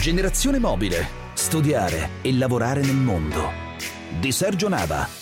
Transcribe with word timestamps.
Generazione 0.00 0.60
mobile. 0.60 1.08
Studiare 1.34 2.10
e 2.22 2.32
lavorare 2.32 2.80
nel 2.82 2.94
mondo. 2.94 3.50
Di 4.20 4.30
Sergio 4.30 4.68
Nava. 4.68 5.17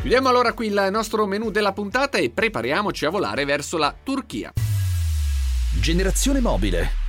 Chiudiamo 0.00 0.28
allora 0.28 0.54
qui 0.54 0.68
il 0.68 0.88
nostro 0.90 1.26
menù 1.26 1.50
della 1.50 1.74
puntata 1.74 2.16
e 2.16 2.30
prepariamoci 2.30 3.04
a 3.04 3.10
volare 3.10 3.44
verso 3.44 3.76
la 3.76 3.94
Turchia. 4.02 4.50
Generazione 5.78 6.40
mobile 6.40 7.00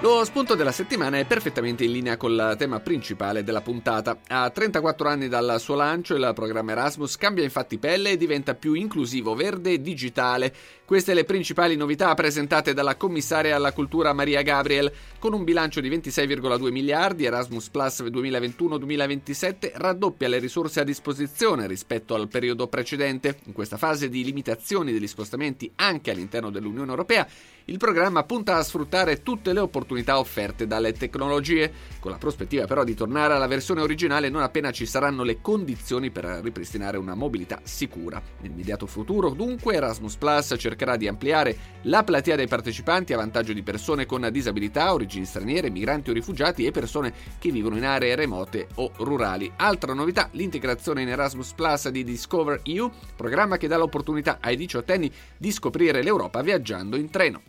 lo 0.00 0.22
spunto 0.24 0.54
della 0.54 0.72
settimana 0.72 1.18
è 1.18 1.24
perfettamente 1.24 1.82
in 1.82 1.90
linea 1.90 2.18
col 2.18 2.54
tema 2.58 2.80
principale 2.80 3.42
della 3.42 3.62
puntata. 3.62 4.18
A 4.28 4.50
34 4.50 5.08
anni 5.08 5.26
dal 5.26 5.56
suo 5.58 5.74
lancio, 5.74 6.14
il 6.14 6.32
programma 6.34 6.72
Erasmus 6.72 7.16
cambia 7.16 7.42
infatti 7.42 7.78
pelle 7.78 8.10
e 8.10 8.16
diventa 8.18 8.54
più 8.54 8.74
inclusivo, 8.74 9.34
verde 9.34 9.72
e 9.72 9.80
digitale. 9.80 10.54
Queste 10.86 11.14
le 11.14 11.24
principali 11.24 11.74
novità 11.74 12.14
presentate 12.14 12.72
dalla 12.72 12.94
commissaria 12.94 13.56
alla 13.56 13.72
cultura 13.72 14.12
Maria 14.12 14.42
Gabriel. 14.42 14.92
Con 15.18 15.32
un 15.32 15.42
bilancio 15.42 15.80
di 15.80 15.90
26,2 15.90 16.70
miliardi, 16.70 17.24
Erasmus 17.24 17.70
Plus 17.70 18.02
2021-2027 18.02 19.72
raddoppia 19.74 20.28
le 20.28 20.38
risorse 20.38 20.78
a 20.78 20.84
disposizione 20.84 21.66
rispetto 21.66 22.14
al 22.14 22.28
periodo 22.28 22.68
precedente. 22.68 23.38
In 23.46 23.52
questa 23.52 23.76
fase 23.76 24.08
di 24.08 24.22
limitazioni 24.22 24.92
degli 24.92 25.08
spostamenti 25.08 25.72
anche 25.74 26.12
all'interno 26.12 26.50
dell'Unione 26.50 26.90
Europea, 26.90 27.26
il 27.68 27.78
programma 27.78 28.22
punta 28.22 28.54
a 28.54 28.62
sfruttare 28.62 29.24
tutte 29.24 29.52
le 29.52 29.58
opportunità 29.58 30.20
offerte 30.20 30.68
dalle 30.68 30.92
tecnologie, 30.92 31.72
con 31.98 32.12
la 32.12 32.16
prospettiva 32.16 32.64
però 32.66 32.84
di 32.84 32.94
tornare 32.94 33.34
alla 33.34 33.48
versione 33.48 33.80
originale 33.80 34.28
non 34.28 34.42
appena 34.42 34.70
ci 34.70 34.86
saranno 34.86 35.24
le 35.24 35.40
condizioni 35.40 36.10
per 36.10 36.26
ripristinare 36.44 36.96
una 36.96 37.16
mobilità 37.16 37.58
sicura. 37.64 38.22
Nell'immediato 38.42 38.86
futuro, 38.86 39.30
dunque, 39.30 39.74
Erasmus 39.74 40.14
Plus 40.14 40.54
cercherà 40.56 40.74
di 40.96 41.08
ampliare 41.08 41.56
la 41.82 42.04
platea 42.04 42.36
dei 42.36 42.46
partecipanti 42.46 43.12
a 43.12 43.16
vantaggio 43.16 43.52
di 43.52 43.62
persone 43.62 44.06
con 44.06 44.28
disabilità, 44.30 44.92
origini 44.92 45.24
straniere, 45.24 45.70
migranti 45.70 46.10
o 46.10 46.12
rifugiati 46.12 46.64
e 46.64 46.70
persone 46.70 47.12
che 47.38 47.50
vivono 47.50 47.76
in 47.76 47.84
aree 47.84 48.14
remote 48.14 48.68
o 48.74 48.92
rurali. 48.98 49.50
Altra 49.56 49.94
novità, 49.94 50.28
l'integrazione 50.32 51.02
in 51.02 51.08
Erasmus 51.08 51.52
Plus 51.52 51.88
di 51.88 52.04
Discover 52.04 52.60
EU, 52.64 52.90
programma 53.16 53.56
che 53.56 53.68
dà 53.68 53.76
l'opportunità 53.76 54.38
ai 54.40 54.56
diciottenni 54.56 55.10
di 55.36 55.50
scoprire 55.50 56.02
l'Europa 56.02 56.42
viaggiando 56.42 56.96
in 56.96 57.10
treno. 57.10 57.42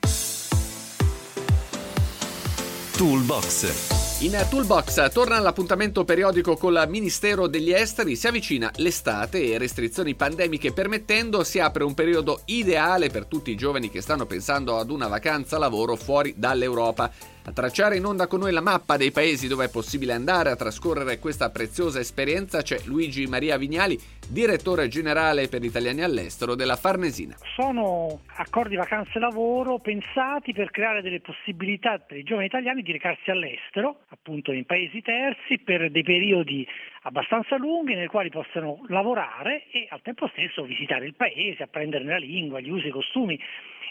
Toolbox. 2.95 3.96
In 4.21 4.35
Toolbox 4.49 5.11
torna 5.11 5.37
l'appuntamento 5.37 6.03
periodico 6.03 6.57
col 6.57 6.85
Ministero 6.87 7.45
degli 7.45 7.71
Esteri, 7.71 8.15
si 8.15 8.25
avvicina 8.25 8.71
l'estate 8.77 9.43
e 9.43 9.59
restrizioni 9.59 10.15
pandemiche 10.15 10.73
permettendo 10.73 11.43
si 11.43 11.59
apre 11.59 11.83
un 11.83 11.93
periodo 11.93 12.41
ideale 12.45 13.09
per 13.09 13.25
tutti 13.27 13.51
i 13.51 13.55
giovani 13.55 13.91
che 13.91 14.01
stanno 14.01 14.25
pensando 14.25 14.79
ad 14.79 14.89
una 14.89 15.07
vacanza 15.07 15.59
lavoro 15.59 15.95
fuori 15.95 16.33
dall'Europa. 16.35 17.11
A 17.47 17.53
tracciare 17.53 17.95
in 17.95 18.03
onda 18.03 18.27
con 18.27 18.41
noi 18.41 18.51
la 18.51 18.59
mappa 18.59 18.97
dei 18.97 19.09
paesi 19.09 19.47
dove 19.47 19.63
è 19.63 19.69
possibile 19.69 20.11
andare 20.11 20.49
a 20.49 20.57
trascorrere 20.57 21.17
questa 21.17 21.49
preziosa 21.49 21.97
esperienza 21.97 22.61
c'è 22.61 22.81
Luigi 22.83 23.25
Maria 23.25 23.57
Vignali, 23.57 23.97
direttore 24.29 24.89
generale 24.89 25.47
per 25.47 25.61
gli 25.61 25.67
italiani 25.67 26.03
all'estero 26.03 26.55
della 26.55 26.75
Farnesina. 26.75 27.37
Sono 27.55 28.19
accordi 28.35 28.75
vacanze 28.75 29.17
lavoro 29.17 29.79
pensati 29.79 30.51
per 30.51 30.71
creare 30.71 31.01
delle 31.01 31.21
possibilità 31.21 31.97
per 31.99 32.17
i 32.17 32.23
giovani 32.23 32.47
italiani 32.47 32.81
di 32.81 32.91
recarsi 32.91 33.31
all'estero, 33.31 34.01
appunto 34.09 34.51
in 34.51 34.65
paesi 34.65 35.01
terzi, 35.01 35.57
per 35.59 35.89
dei 35.89 36.03
periodi 36.03 36.67
abbastanza 37.03 37.55
lunghi 37.55 37.95
nel 37.95 38.09
quali 38.09 38.29
possano 38.29 38.83
lavorare 38.89 39.67
e 39.71 39.87
al 39.89 40.01
tempo 40.01 40.27
stesso 40.33 40.65
visitare 40.65 41.05
il 41.05 41.15
paese, 41.15 41.63
apprenderne 41.63 42.11
la 42.11 42.17
lingua, 42.17 42.59
gli 42.59 42.69
usi, 42.69 42.87
i 42.87 42.91
costumi. 42.91 43.39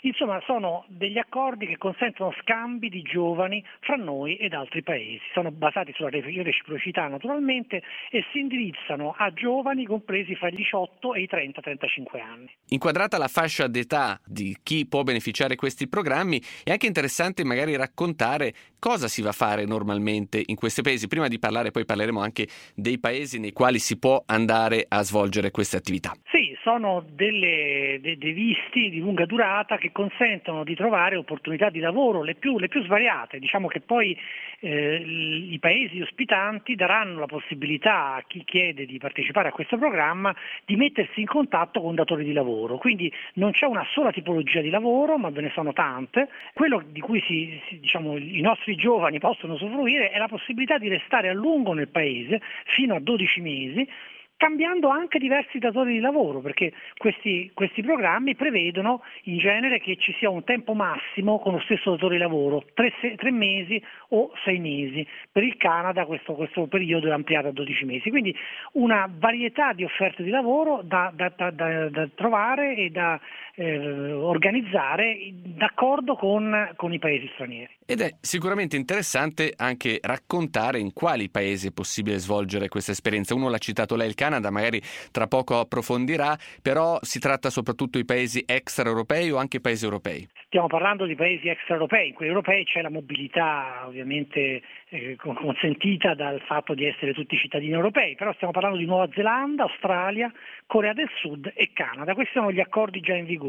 Insomma, 0.06 0.41
sono 0.47 0.84
degli 0.87 1.19
accordi 1.19 1.67
che 1.67 1.78
consentono 1.78 2.33
scambi 2.41 2.89
di 2.89 3.03
giovani 3.03 3.62
fra 3.81 3.97
noi 3.97 4.37
ed 4.37 4.53
altri 4.53 4.84
paesi. 4.84 5.21
Sono 5.34 5.50
basati 5.50 5.93
sulla 5.97 6.11
reciprocità 6.11 7.09
naturalmente 7.09 7.83
e 8.11 8.25
si 8.31 8.39
indirizzano 8.39 9.16
a 9.19 9.33
giovani 9.33 9.84
compresi 9.84 10.37
fra 10.37 10.47
i 10.47 10.55
18 10.55 11.15
e 11.15 11.22
i 11.22 11.28
30-35 11.28 12.21
anni. 12.21 12.49
Inquadrata 12.69 13.19
la 13.19 13.27
fascia 13.27 13.66
d'età 13.66 14.21
di 14.25 14.56
chi 14.62 14.87
può 14.87 15.03
beneficiare 15.03 15.56
questi 15.56 15.89
programmi, 15.89 16.41
è 16.62 16.71
anche 16.71 16.87
interessante 16.87 17.43
magari 17.43 17.75
raccontare 17.75 18.55
cosa 18.78 19.09
si 19.09 19.22
va 19.22 19.31
a 19.31 19.33
fare 19.33 19.65
normalmente 19.65 20.41
in 20.47 20.55
questi 20.55 20.83
paesi. 20.83 21.09
Prima 21.09 21.27
di 21.27 21.41
parlare 21.41 21.72
poi 21.72 21.84
parleremo 21.84 22.21
anche 22.21 22.47
dei 22.77 23.00
paesi 23.00 23.41
nei 23.41 23.53
quali 23.53 23.81
si 23.81 23.99
può 23.99 24.22
andare 24.27 24.84
a 24.87 25.03
svolgere 25.03 25.50
queste 25.50 25.77
attività. 25.77 26.12
Sì, 26.31 26.46
sono 26.66 27.04
delle, 27.15 28.00
dei, 28.00 28.19
dei 28.19 28.32
visti 28.32 28.91
di 28.91 28.99
lunga 28.99 29.25
durata 29.25 29.77
che 29.77 29.93
consentono 29.93 30.65
di 30.65 30.75
trovare 30.75 31.15
opportunità 31.15 31.71
di 31.71 31.78
lavoro 31.78 32.25
le 32.25 32.34
più, 32.34 32.59
le 32.59 32.66
più 32.66 32.82
svariate. 32.82 33.38
Diciamo 33.38 33.69
che 33.69 33.81
poi 33.81 34.19
eh, 34.59 34.97
i 34.97 35.59
paesi 35.60 36.00
ospitanti 36.00 36.75
daranno 36.75 37.21
la 37.21 37.27
possibilità 37.27 38.15
a 38.15 38.25
chi 38.27 38.43
chiede 38.44 38.84
di 38.84 38.99
partecipare 38.99 39.50
a 39.50 39.53
questo 39.53 39.78
programma 39.78 40.34
di 40.65 40.75
mettersi 40.75 41.21
in 41.21 41.27
contatto 41.27 41.81
con 41.81 41.94
datori 41.94 42.25
di 42.25 42.32
lavoro. 42.32 42.78
Quindi 42.78 43.12
non 43.34 43.53
c'è 43.53 43.66
una 43.66 43.87
sola 43.93 44.10
tipologia 44.10 44.60
di 44.60 44.71
lavoro, 44.71 45.19
ma 45.19 45.31
ve 45.31 45.43
ne 45.43 45.53
sono 45.54 45.72
tante. 45.72 46.28
Quello 46.53 46.83
di 46.84 47.00
cui 47.00 47.22
si, 47.28 47.60
si, 47.69 47.78
diciamo, 47.78 48.16
i 48.16 48.41
nostri 48.41 48.75
giovani 48.75 49.21
possono 49.21 49.54
usufruire 49.54 50.10
è 50.10 50.19
la 50.19 50.27
possibilità 50.27 50.78
di 50.78 50.88
restare 50.88 51.28
a 51.28 51.33
lungo 51.33 51.75
nel 51.75 51.88
paese, 51.88 52.41
fino 52.65 52.97
a 52.97 53.00
12 53.00 53.41
mesi, 53.41 53.88
cambiando 54.37 54.89
anche 54.89 55.19
diversi 55.19 55.59
datori 55.59 55.95
di 55.95 56.01
lavoro, 56.01 56.41
perché 56.41 56.73
questi, 56.97 57.51
questi, 57.55 57.83
programmi 57.83 58.35
prevedono 58.35 59.03
in 59.25 59.39
genere 59.39 59.81
che 59.81 59.97
ci 59.97 60.15
sia 60.19 60.29
un 60.29 60.45
tempo 60.45 60.75
massimo 60.75 61.39
con 61.39 61.55
lo 61.55 61.61
stesso 61.61 61.93
datore 61.93 62.17
di 62.17 62.21
lavoro, 62.21 62.65
tre, 62.75 62.93
tre 63.17 63.31
mesi 63.31 63.83
o 64.09 64.31
sei 64.45 64.59
mesi. 64.59 65.07
Per 65.31 65.43
il 65.43 65.57
Canada 65.57 66.05
questo, 66.05 66.35
questo, 66.35 66.67
periodo 66.67 67.09
è 67.09 67.13
ampliato 67.13 67.49
a 67.49 67.53
12 67.53 67.85
mesi, 67.85 68.11
quindi 68.11 68.37
una 68.72 69.09
varietà 69.10 69.72
di 69.72 69.84
offerte 69.84 70.22
di 70.22 70.31
lavoro 70.31 70.83
da, 70.83 71.13
da, 71.15 71.33
da, 71.34 71.51
da 71.51 72.09
trovare 72.15 72.77
e 72.77 72.91
da 72.91 73.19
eh, 73.57 74.13
organizzare 74.13 75.33
d'accordo 75.33 76.15
con, 76.15 76.73
con 76.77 76.93
i 76.93 76.99
paesi 76.99 77.29
stranieri. 77.35 77.75
Ed 77.87 78.01
è 78.01 78.17
sicuramente 78.21 78.77
interessante 78.77 79.53
anche 79.57 79.99
raccontare 80.03 80.79
in 80.79 80.93
quali 80.93 81.31
paesi 81.31 81.69
è 81.69 81.73
possibile 81.73 82.19
svolgere 82.19 82.69
questa 82.69 82.93
esperienza. 82.93 83.35
Uno 83.35 83.49
l'ha 83.49 83.59
citato 83.59 83.97
lei, 83.97 84.09
il 84.09 84.15
Canada, 84.15 84.51
magari 84.51 84.81
tra 85.11 85.27
poco 85.27 85.59
approfondirà, 85.59 86.37
però 86.61 86.99
si 87.01 87.19
tratta 87.19 87.49
soprattutto 87.49 87.99
di 87.99 88.05
paesi 88.05 88.45
extraeuropei 88.47 89.31
o 89.31 89.39
anche 89.39 89.61
paesi 89.61 89.85
europei? 89.85 90.29
Stiamo 90.47 90.67
parlando 90.67 91.07
di 91.07 91.15
paesi 91.15 91.49
extraeuropei, 91.49 92.09
in 92.09 92.15
quelli 92.15 92.31
europei 92.31 92.65
c'è 92.65 92.81
la 92.81 92.91
mobilità 92.91 93.85
ovviamente 93.87 94.63
eh, 94.89 95.17
consentita 95.17 96.15
dal 96.15 96.41
fatto 96.43 96.75
di 96.75 96.85
essere 96.85 97.13
tutti 97.13 97.37
cittadini 97.37 97.73
europei, 97.73 98.15
però 98.15 98.33
stiamo 98.35 98.53
parlando 98.53 98.79
di 98.79 98.85
Nuova 98.85 99.09
Zelanda, 99.15 99.65
Australia, 99.65 100.33
Corea 100.67 100.93
del 100.93 101.11
Sud 101.21 101.53
e 101.55 101.71
Canada. 101.73 102.15
Questi 102.15 102.33
sono 102.35 102.53
gli 102.53 102.61
accordi 102.61 103.01
già 103.01 103.15
in 103.15 103.25
vigore. 103.25 103.46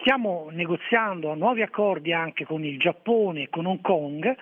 Stiamo 0.00 0.48
negoziando 0.50 1.34
nuovi 1.34 1.62
accordi 1.62 2.12
anche 2.12 2.44
con 2.44 2.64
il 2.64 2.78
Giappone 2.78 3.42
e 3.42 3.48
con 3.48 3.66
Hong 3.66 3.80
Kong 3.80 4.36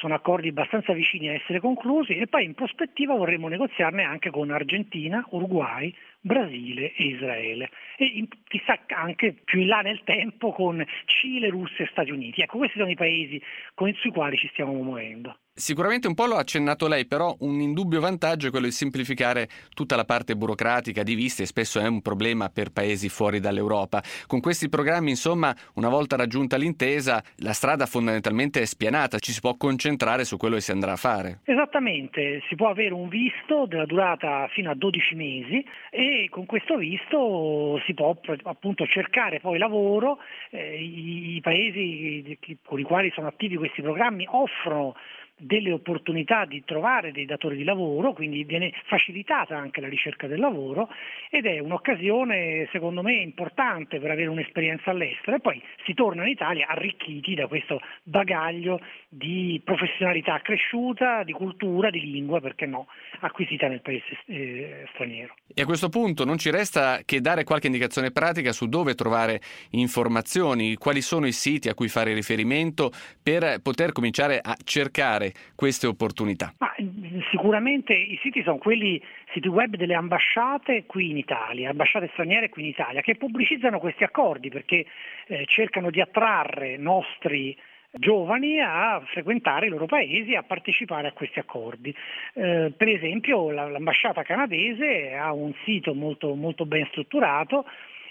sono 0.00 0.14
accordi 0.14 0.48
abbastanza 0.48 0.92
vicini 0.92 1.28
a 1.28 1.34
essere 1.34 1.60
conclusi 1.60 2.16
e 2.16 2.26
poi 2.26 2.44
in 2.44 2.54
prospettiva 2.54 3.14
vorremmo 3.14 3.46
negoziarne 3.46 4.02
anche 4.02 4.30
con 4.30 4.50
Argentina, 4.50 5.24
Uruguay, 5.30 5.94
Brasile 6.20 6.94
e 6.94 7.04
Israele 7.04 7.70
e 7.96 8.04
in, 8.06 8.26
chissà 8.48 8.78
anche 8.88 9.36
più 9.44 9.60
in 9.60 9.68
là 9.68 9.80
nel 9.80 10.02
tempo 10.02 10.52
con 10.52 10.84
Cile, 11.04 11.48
Russia 11.48 11.84
e 11.84 11.88
Stati 11.92 12.10
Uniti. 12.10 12.40
Ecco, 12.40 12.58
questi 12.58 12.78
sono 12.78 12.90
i 12.90 12.96
paesi 12.96 13.40
con, 13.74 13.92
sui 13.94 14.10
quali 14.10 14.36
ci 14.36 14.48
stiamo 14.48 14.72
muovendo. 14.72 15.38
Sicuramente 15.58 16.06
un 16.06 16.14
po' 16.14 16.26
lo 16.26 16.36
accennato 16.36 16.86
lei, 16.86 17.04
però 17.04 17.34
un 17.40 17.60
indubbio 17.60 17.98
vantaggio 17.98 18.46
è 18.46 18.50
quello 18.50 18.66
di 18.66 18.72
semplificare 18.72 19.48
tutta 19.74 19.96
la 19.96 20.04
parte 20.04 20.36
burocratica 20.36 21.02
di 21.02 21.16
viste 21.16 21.42
e 21.42 21.46
spesso 21.46 21.80
è 21.80 21.88
un 21.88 22.00
problema 22.00 22.48
per 22.48 22.70
paesi 22.70 23.08
fuori 23.08 23.40
dall'Europa. 23.40 24.00
Con 24.28 24.38
questi 24.38 24.68
programmi, 24.68 25.10
insomma, 25.10 25.52
una 25.74 25.88
volta 25.88 26.14
raggiunta 26.14 26.56
l'intesa, 26.56 27.20
la 27.38 27.52
strada 27.52 27.86
fondamentalmente 27.86 28.60
è 28.60 28.66
spianata, 28.66 29.18
ci 29.18 29.32
si 29.32 29.40
può 29.40 29.56
concentrare 29.56 30.24
su 30.24 30.36
quello 30.36 30.54
che 30.54 30.60
si 30.60 30.70
andrà 30.70 30.92
a 30.92 30.96
fare. 30.96 31.40
Esattamente, 31.42 32.40
si 32.48 32.54
può 32.54 32.68
avere 32.68 32.94
un 32.94 33.08
visto 33.08 33.66
della 33.66 33.84
durata 33.84 34.46
fino 34.52 34.70
a 34.70 34.76
12 34.76 35.16
mesi 35.16 35.66
e 35.90 36.28
con 36.30 36.46
questo 36.46 36.76
visto 36.76 37.80
si 37.84 37.94
può 37.94 38.16
appunto 38.44 38.86
cercare 38.86 39.40
poi 39.40 39.58
lavoro, 39.58 40.18
eh, 40.50 40.80
i, 40.80 41.34
i 41.34 41.40
paesi 41.40 42.38
con 42.62 42.78
i 42.78 42.84
quali 42.84 43.10
sono 43.12 43.26
attivi 43.26 43.56
questi 43.56 43.82
programmi 43.82 44.24
offrono 44.30 44.94
delle 45.38 45.72
opportunità 45.72 46.44
di 46.44 46.62
trovare 46.64 47.12
dei 47.12 47.24
datori 47.24 47.56
di 47.56 47.64
lavoro, 47.64 48.12
quindi 48.12 48.44
viene 48.44 48.72
facilitata 48.86 49.56
anche 49.56 49.80
la 49.80 49.88
ricerca 49.88 50.26
del 50.26 50.40
lavoro 50.40 50.88
ed 51.30 51.46
è 51.46 51.58
un'occasione 51.60 52.68
secondo 52.72 53.02
me 53.02 53.14
importante 53.14 54.00
per 54.00 54.10
avere 54.10 54.28
un'esperienza 54.28 54.90
all'estero 54.90 55.36
e 55.36 55.40
poi 55.40 55.62
si 55.84 55.94
torna 55.94 56.22
in 56.24 56.30
Italia 56.30 56.66
arricchiti 56.68 57.34
da 57.34 57.46
questo 57.46 57.80
bagaglio 58.02 58.80
di 59.08 59.60
professionalità 59.64 60.40
cresciuta, 60.40 61.22
di 61.22 61.32
cultura, 61.32 61.90
di 61.90 62.00
lingua, 62.00 62.40
perché 62.40 62.66
no, 62.66 62.88
acquisita 63.20 63.68
nel 63.68 63.80
paese 63.80 64.18
eh, 64.26 64.86
straniero. 64.92 65.34
E 65.54 65.62
a 65.62 65.64
questo 65.64 65.88
punto 65.88 66.24
non 66.24 66.38
ci 66.38 66.50
resta 66.50 67.00
che 67.04 67.20
dare 67.20 67.44
qualche 67.44 67.66
indicazione 67.66 68.10
pratica 68.10 68.52
su 68.52 68.68
dove 68.68 68.94
trovare 68.94 69.40
informazioni, 69.70 70.74
quali 70.76 71.00
sono 71.00 71.26
i 71.26 71.32
siti 71.32 71.68
a 71.68 71.74
cui 71.74 71.88
fare 71.88 72.12
riferimento 72.12 72.90
per 73.22 73.60
poter 73.62 73.92
cominciare 73.92 74.40
a 74.42 74.56
cercare 74.64 75.27
queste 75.54 75.86
opportunità? 75.86 76.54
Ma, 76.58 76.74
mm, 76.80 77.20
sicuramente 77.30 77.92
i 77.92 78.18
siti 78.22 78.42
sono 78.42 78.58
quelli, 78.58 79.00
siti 79.32 79.48
web 79.48 79.76
delle 79.76 79.94
ambasciate 79.94 80.84
qui 80.86 81.10
in 81.10 81.16
Italia, 81.16 81.70
ambasciate 81.70 82.10
straniere 82.12 82.48
qui 82.48 82.62
in 82.62 82.68
Italia, 82.68 83.00
che 83.00 83.16
pubblicizzano 83.16 83.78
questi 83.78 84.04
accordi 84.04 84.48
perché 84.48 84.86
eh, 85.26 85.44
cercano 85.46 85.90
di 85.90 86.00
attrarre 86.00 86.76
nostri 86.76 87.56
giovani 87.90 88.60
a 88.60 89.00
frequentare 89.06 89.66
i 89.66 89.70
loro 89.70 89.86
paesi 89.86 90.32
e 90.32 90.36
a 90.36 90.42
partecipare 90.42 91.08
a 91.08 91.12
questi 91.12 91.38
accordi. 91.38 91.94
Eh, 92.34 92.72
per 92.76 92.88
esempio 92.88 93.50
l'ambasciata 93.50 94.22
canadese 94.22 95.14
ha 95.14 95.32
un 95.32 95.52
sito 95.64 95.94
molto, 95.94 96.34
molto 96.34 96.66
ben 96.66 96.86
strutturato 96.90 97.64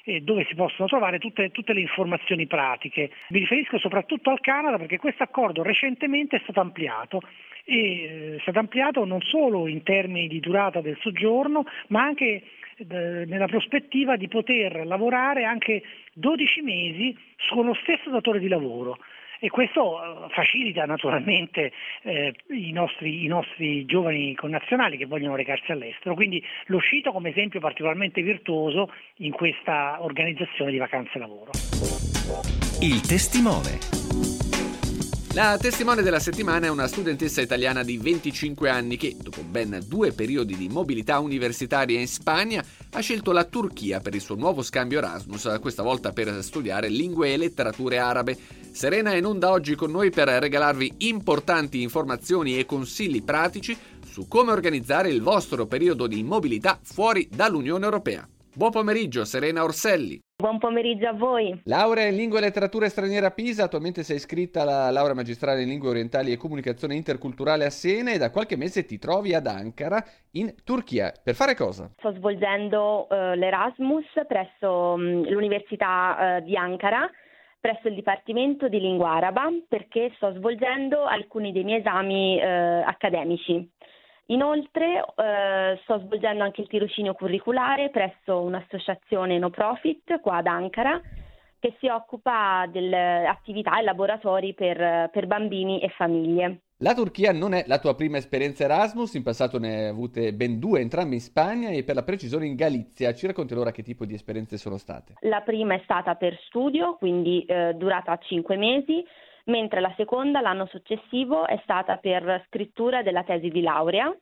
eh, 0.07 0.21
dove 0.21 0.45
si 0.47 0.55
possono 0.55 0.87
trovare 0.87 1.19
tutte, 1.19 1.51
tutte, 1.51 1.73
le 1.73 1.81
informazioni 1.81 2.47
pratiche. 2.47 3.11
Mi 3.29 3.39
riferisco 3.39 3.77
soprattutto 3.77 4.29
al 4.29 4.39
Canada 4.39 4.77
perché 4.77 4.97
questo 4.97 5.23
accordo 5.23 5.63
recentemente 5.63 6.37
è 6.37 6.39
stato 6.43 6.61
ampliato 6.61 7.19
e 7.65 7.75
eh, 7.75 8.35
è 8.37 8.39
stato 8.39 8.59
ampliato 8.59 9.03
non 9.03 9.21
solo 9.21 9.67
in 9.67 9.83
termini 9.83 10.29
di 10.29 10.39
durata 10.39 10.79
del 10.79 10.97
soggiorno, 11.01 11.65
ma 11.87 12.03
anche 12.03 12.25
eh, 12.77 12.85
nella 12.87 13.47
prospettiva 13.47 14.15
di 14.15 14.29
poter 14.29 14.85
lavorare 14.85 15.43
anche 15.43 15.83
12 16.13 16.61
mesi 16.61 17.17
con 17.49 17.65
lo 17.65 17.73
stesso 17.81 18.09
datore 18.09 18.39
di 18.39 18.47
lavoro 18.47 18.97
e 19.39 19.49
questo 19.49 20.01
eh, 20.01 20.29
facilita 20.33 20.85
naturalmente 20.85 21.71
eh, 22.03 22.33
i, 22.49 22.71
nostri, 22.71 23.23
i, 23.23 23.27
nostri, 23.27 23.85
giovani 23.85 24.35
connazionali 24.35 24.97
che 24.97 25.05
vogliono 25.05 25.35
recarsi 25.35 25.71
all'estero, 25.71 26.15
quindi 26.15 26.43
lo 26.67 26.79
cito 26.79 27.11
come 27.11 27.29
esempio 27.29 27.59
particolarmente 27.59 28.21
virtuoso 28.21 28.91
in 29.17 29.31
questa 29.31 29.97
organizzazione 30.01 30.71
di 30.71 30.77
vacanze 30.77 31.19
lavoro. 31.19 31.51
Il 32.81 33.01
testimone. 33.01 34.46
La 35.37 35.55
testimone 35.59 36.01
della 36.01 36.19
settimana 36.19 36.65
è 36.65 36.69
una 36.69 36.87
studentessa 36.87 37.41
italiana 37.41 37.83
di 37.83 37.99
25 37.99 38.71
anni 38.71 38.97
che, 38.97 39.15
dopo 39.21 39.43
ben 39.43 39.83
due 39.85 40.11
periodi 40.11 40.57
di 40.57 40.67
mobilità 40.67 41.19
universitaria 41.19 41.99
in 41.99 42.07
Spagna, 42.07 42.65
ha 42.93 42.99
scelto 43.01 43.31
la 43.31 43.43
Turchia 43.43 43.99
per 43.99 44.15
il 44.15 44.21
suo 44.21 44.33
nuovo 44.33 44.63
scambio 44.63 44.97
Erasmus, 44.97 45.59
questa 45.61 45.83
volta 45.83 46.11
per 46.11 46.43
studiare 46.43 46.89
lingue 46.89 47.31
e 47.31 47.37
letterature 47.37 47.99
arabe. 47.99 48.35
Serena 48.71 49.11
è 49.11 49.17
in 49.17 49.25
onda 49.25 49.51
oggi 49.51 49.75
con 49.75 49.91
noi 49.91 50.09
per 50.09 50.27
regalarvi 50.27 50.95
importanti 50.97 51.83
informazioni 51.83 52.57
e 52.57 52.65
consigli 52.65 53.21
pratici 53.21 53.77
su 54.09 54.27
come 54.27 54.51
organizzare 54.51 55.11
il 55.11 55.21
vostro 55.21 55.67
periodo 55.67 56.07
di 56.07 56.23
mobilità 56.23 56.79
fuori 56.81 57.29
dall'Unione 57.31 57.85
Europea. 57.85 58.27
Buon 58.55 58.71
pomeriggio, 58.71 59.23
Serena 59.23 59.63
Orselli. 59.63 60.19
Buon 60.47 60.59
pomeriggio 60.59 61.09
a 61.09 61.11
voi. 61.11 61.59
Laurea 61.65 62.05
in 62.05 62.15
Lingua 62.15 62.37
e 62.37 62.41
Letteratura 62.43 62.87
Straniera 62.87 63.27
a 63.27 63.31
Pisa, 63.31 63.65
attualmente 63.65 64.01
sei 64.03 64.15
iscritta 64.15 64.61
alla 64.61 64.89
laurea 64.91 65.13
magistrale 65.13 65.63
in 65.63 65.67
Lingue 65.67 65.89
Orientali 65.89 66.31
e 66.31 66.37
Comunicazione 66.37 66.95
Interculturale 66.95 67.65
a 67.65 67.69
Siena 67.69 68.13
e 68.13 68.17
da 68.17 68.31
qualche 68.31 68.55
mese 68.55 68.85
ti 68.85 68.97
trovi 68.97 69.33
ad 69.33 69.45
Ankara 69.45 70.01
in 70.31 70.55
Turchia. 70.63 71.11
Per 71.21 71.35
fare 71.35 71.53
cosa? 71.53 71.91
Sto 71.97 72.13
svolgendo 72.13 73.07
uh, 73.09 73.33
l'Erasmus 73.33 74.05
presso 74.25 74.93
um, 74.93 75.29
l'Università 75.29 76.37
uh, 76.39 76.45
di 76.45 76.55
Ankara 76.55 77.11
presso 77.59 77.89
il 77.89 77.95
Dipartimento 77.95 78.69
di 78.69 78.79
Lingua 78.79 79.15
Araba 79.15 79.49
perché 79.67 80.13
sto 80.15 80.31
svolgendo 80.31 81.03
alcuni 81.03 81.51
dei 81.51 81.65
miei 81.65 81.79
esami 81.79 82.37
uh, 82.37 82.87
accademici. 82.87 83.69
Inoltre 84.27 85.05
eh, 85.15 85.79
sto 85.83 85.99
svolgendo 85.99 86.43
anche 86.43 86.61
il 86.61 86.67
tirocinio 86.67 87.13
curriculare 87.13 87.89
presso 87.89 88.41
un'associazione 88.41 89.37
no 89.37 89.49
profit 89.49 90.19
qua 90.19 90.37
ad 90.37 90.47
Ankara 90.47 91.01
che 91.59 91.75
si 91.79 91.87
occupa 91.87 92.67
delle 92.71 93.25
attività 93.25 93.79
e 93.79 93.83
laboratori 93.83 94.53
per, 94.53 95.09
per 95.11 95.27
bambini 95.27 95.79
e 95.79 95.89
famiglie. 95.89 96.61
La 96.81 96.93
Turchia 96.93 97.31
non 97.31 97.53
è 97.53 97.63
la 97.65 97.79
tua 97.79 97.95
prima 97.95 98.17
esperienza 98.17 98.63
Erasmus, 98.63 99.15
in 99.15 99.23
passato 99.23 99.57
ne 99.57 99.75
hai 99.75 99.87
avute 99.87 100.31
ben 100.33 100.59
due, 100.59 100.79
entrambe 100.79 101.15
in 101.15 101.21
Spagna 101.21 101.69
e 101.69 101.83
per 101.83 101.95
la 101.95 102.03
precisione 102.03 102.45
in 102.45 102.53
Galizia. 102.53 103.15
Ci 103.15 103.25
racconti 103.25 103.53
allora 103.53 103.71
che 103.71 103.81
tipo 103.81 104.05
di 104.05 104.13
esperienze 104.13 104.57
sono 104.57 104.77
state? 104.77 105.15
La 105.21 105.41
prima 105.41 105.73
è 105.73 105.81
stata 105.83 106.13
per 106.13 106.37
studio, 106.45 106.95
quindi 106.97 107.43
eh, 107.45 107.73
durata 107.73 108.15
cinque 108.17 108.57
mesi, 108.57 109.03
mentre 109.47 109.81
la 109.81 109.93
seconda, 109.97 110.41
l'anno 110.41 110.65
successivo, 110.67 111.45
è 111.45 111.59
stata 111.63 111.97
per 111.97 112.45
scrittura 112.47 113.01
della 113.01 113.23
tesi 113.23 113.49
di 113.49 113.61
laurea, 113.61 114.15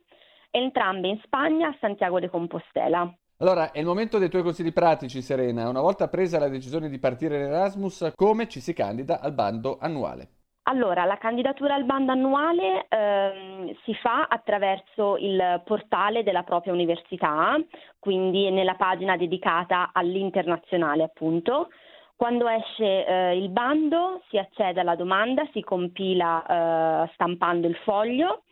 entrambe 0.50 1.08
in 1.08 1.20
Spagna 1.22 1.68
a 1.68 1.76
Santiago 1.80 2.18
de 2.20 2.28
Compostela. 2.28 3.12
Allora, 3.38 3.70
è 3.70 3.78
il 3.78 3.84
momento 3.84 4.18
dei 4.18 4.30
tuoi 4.30 4.42
consigli 4.42 4.72
pratici, 4.72 5.20
Serena. 5.20 5.68
Una 5.68 5.82
volta 5.82 6.08
presa 6.08 6.38
la 6.38 6.48
decisione 6.48 6.88
di 6.88 6.98
partire 6.98 7.36
in 7.36 7.42
Erasmus, 7.42 8.12
come 8.14 8.48
ci 8.48 8.60
si 8.60 8.72
candida 8.72 9.20
al 9.20 9.32
bando 9.32 9.76
annuale? 9.78 10.28
Allora, 10.68 11.04
la 11.04 11.18
candidatura 11.18 11.74
al 11.74 11.84
bando 11.84 12.10
annuale 12.10 12.86
ehm, 12.88 13.72
si 13.84 13.94
fa 13.94 14.26
attraverso 14.28 15.16
il 15.16 15.62
portale 15.64 16.24
della 16.24 16.42
propria 16.42 16.72
università, 16.72 17.56
quindi 18.00 18.50
nella 18.50 18.74
pagina 18.74 19.16
dedicata 19.16 19.90
all'internazionale 19.92 21.04
appunto. 21.04 21.68
Quando 22.16 22.48
esce 22.48 23.06
eh, 23.06 23.36
il 23.36 23.50
bando 23.50 24.22
si 24.30 24.38
accede 24.38 24.80
alla 24.80 24.96
domanda, 24.96 25.46
si 25.52 25.60
compila 25.60 27.04
eh, 27.04 27.10
stampando 27.12 27.66
il 27.66 27.76
foglio 27.84 28.42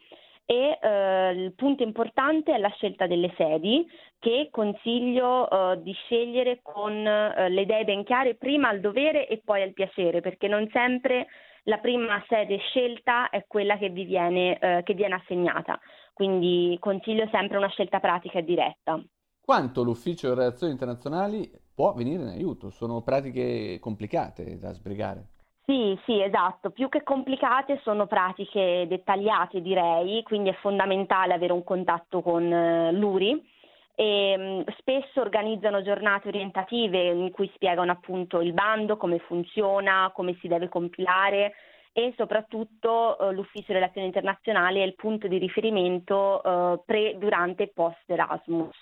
e 0.45 0.79
eh, 0.81 1.31
il 1.31 1.55
punto 1.55 1.83
importante 1.83 2.53
è 2.53 2.59
la 2.59 2.69
scelta 2.69 3.07
delle 3.07 3.33
sedi 3.37 3.87
che 4.19 4.49
consiglio 4.51 5.49
eh, 5.49 5.83
di 5.83 5.93
scegliere 5.93 6.61
con 6.61 6.93
eh, 6.93 7.49
le 7.49 7.63
idee 7.63 7.85
ben 7.85 8.05
chiare 8.05 8.35
prima 8.35 8.69
al 8.69 8.81
dovere 8.81 9.27
e 9.27 9.41
poi 9.43 9.63
al 9.63 9.73
piacere 9.73 10.21
perché 10.21 10.47
non 10.47 10.69
sempre 10.71 11.27
la 11.63 11.79
prima 11.79 12.23
sede 12.29 12.59
scelta 12.59 13.31
è 13.31 13.47
quella 13.49 13.79
che 13.79 13.89
vi 13.89 14.05
viene, 14.05 14.59
eh, 14.59 14.83
che 14.85 14.93
viene 14.93 15.15
assegnata 15.15 15.81
quindi 16.15 16.77
consiglio 16.81 17.29
sempre 17.31 17.59
una 17.59 17.69
scelta 17.69 18.01
pratica 18.01 18.39
e 18.39 18.45
diretta. 18.45 19.03
Quanto 19.41 19.83
l'ufficio 19.83 20.33
relazioni 20.33 20.73
internazionali 20.73 21.51
può 21.75 21.93
venire 21.93 22.23
in 22.23 22.29
aiuto? 22.29 22.71
Sono 22.71 23.03
pratiche 23.03 23.79
complicate 23.81 24.59
da 24.59 24.73
sbrigare. 24.73 25.29
Sì, 25.67 25.99
sì, 26.05 26.21
esatto. 26.21 26.71
Più 26.71 26.89
che 26.89 27.03
complicate 27.03 27.81
sono 27.83 28.07
pratiche 28.07 28.87
dettagliate, 28.87 29.63
direi, 29.63 30.23
quindi 30.23 30.51
è 30.51 30.55
fondamentale 30.61 31.33
avere 31.33 31.55
un 31.55 31.65
contatto 31.65 32.21
con 32.21 32.53
eh, 32.53 32.93
l'URI. 32.93 33.53
E, 33.97 34.37
mh, 34.37 34.73
spesso 34.79 35.21
organizzano 35.21 35.83
giornate 35.83 36.29
orientative 36.29 37.11
in 37.11 37.31
cui 37.31 37.51
spiegano 37.55 37.93
appunto 37.93 38.41
il 38.41 38.53
bando, 38.53 38.97
come 38.99 39.19
funziona, 39.21 40.11
come 40.15 40.37
si 40.41 40.49
deve 40.49 40.69
compilare 40.69 41.53
e 41.97 42.13
soprattutto 42.17 43.17
eh, 43.17 43.33
l'Ufficio 43.33 43.73
Relazioni 43.73 44.09
Internazionali 44.09 44.81
è 44.81 44.83
il 44.83 44.97
punto 44.97 45.29
di 45.29 45.39
riferimento 45.39 46.43
eh, 46.43 46.83
pre, 46.85 47.17
durante 47.19 47.63
e 47.63 47.73
post 47.73 48.03
Erasmus. 48.07 48.77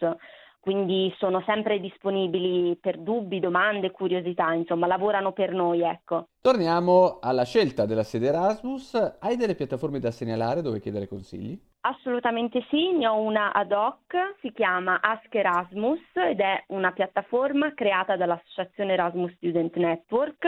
Quindi 0.62 1.12
sono 1.18 1.42
sempre 1.44 1.80
disponibili 1.80 2.76
per 2.76 2.98
dubbi, 2.98 3.40
domande, 3.40 3.90
curiosità, 3.90 4.52
insomma 4.52 4.86
lavorano 4.86 5.32
per 5.32 5.52
noi, 5.52 5.82
ecco. 5.82 6.28
Torniamo 6.40 7.18
alla 7.20 7.44
scelta 7.44 7.84
della 7.84 8.04
sede 8.04 8.28
Erasmus, 8.28 8.94
hai 9.18 9.36
delle 9.36 9.56
piattaforme 9.56 9.98
da 9.98 10.12
segnalare 10.12 10.62
dove 10.62 10.78
chiedere 10.78 11.08
consigli? 11.08 11.60
Assolutamente 11.80 12.64
sì, 12.70 12.92
ne 12.92 13.08
ho 13.08 13.18
una 13.18 13.52
ad 13.52 13.72
hoc, 13.72 14.36
si 14.40 14.52
chiama 14.52 15.00
Ask 15.00 15.34
Erasmus 15.34 15.98
ed 16.14 16.38
è 16.38 16.62
una 16.68 16.92
piattaforma 16.92 17.74
creata 17.74 18.14
dall'Associazione 18.14 18.92
Erasmus 18.92 19.32
Student 19.32 19.74
Network. 19.74 20.44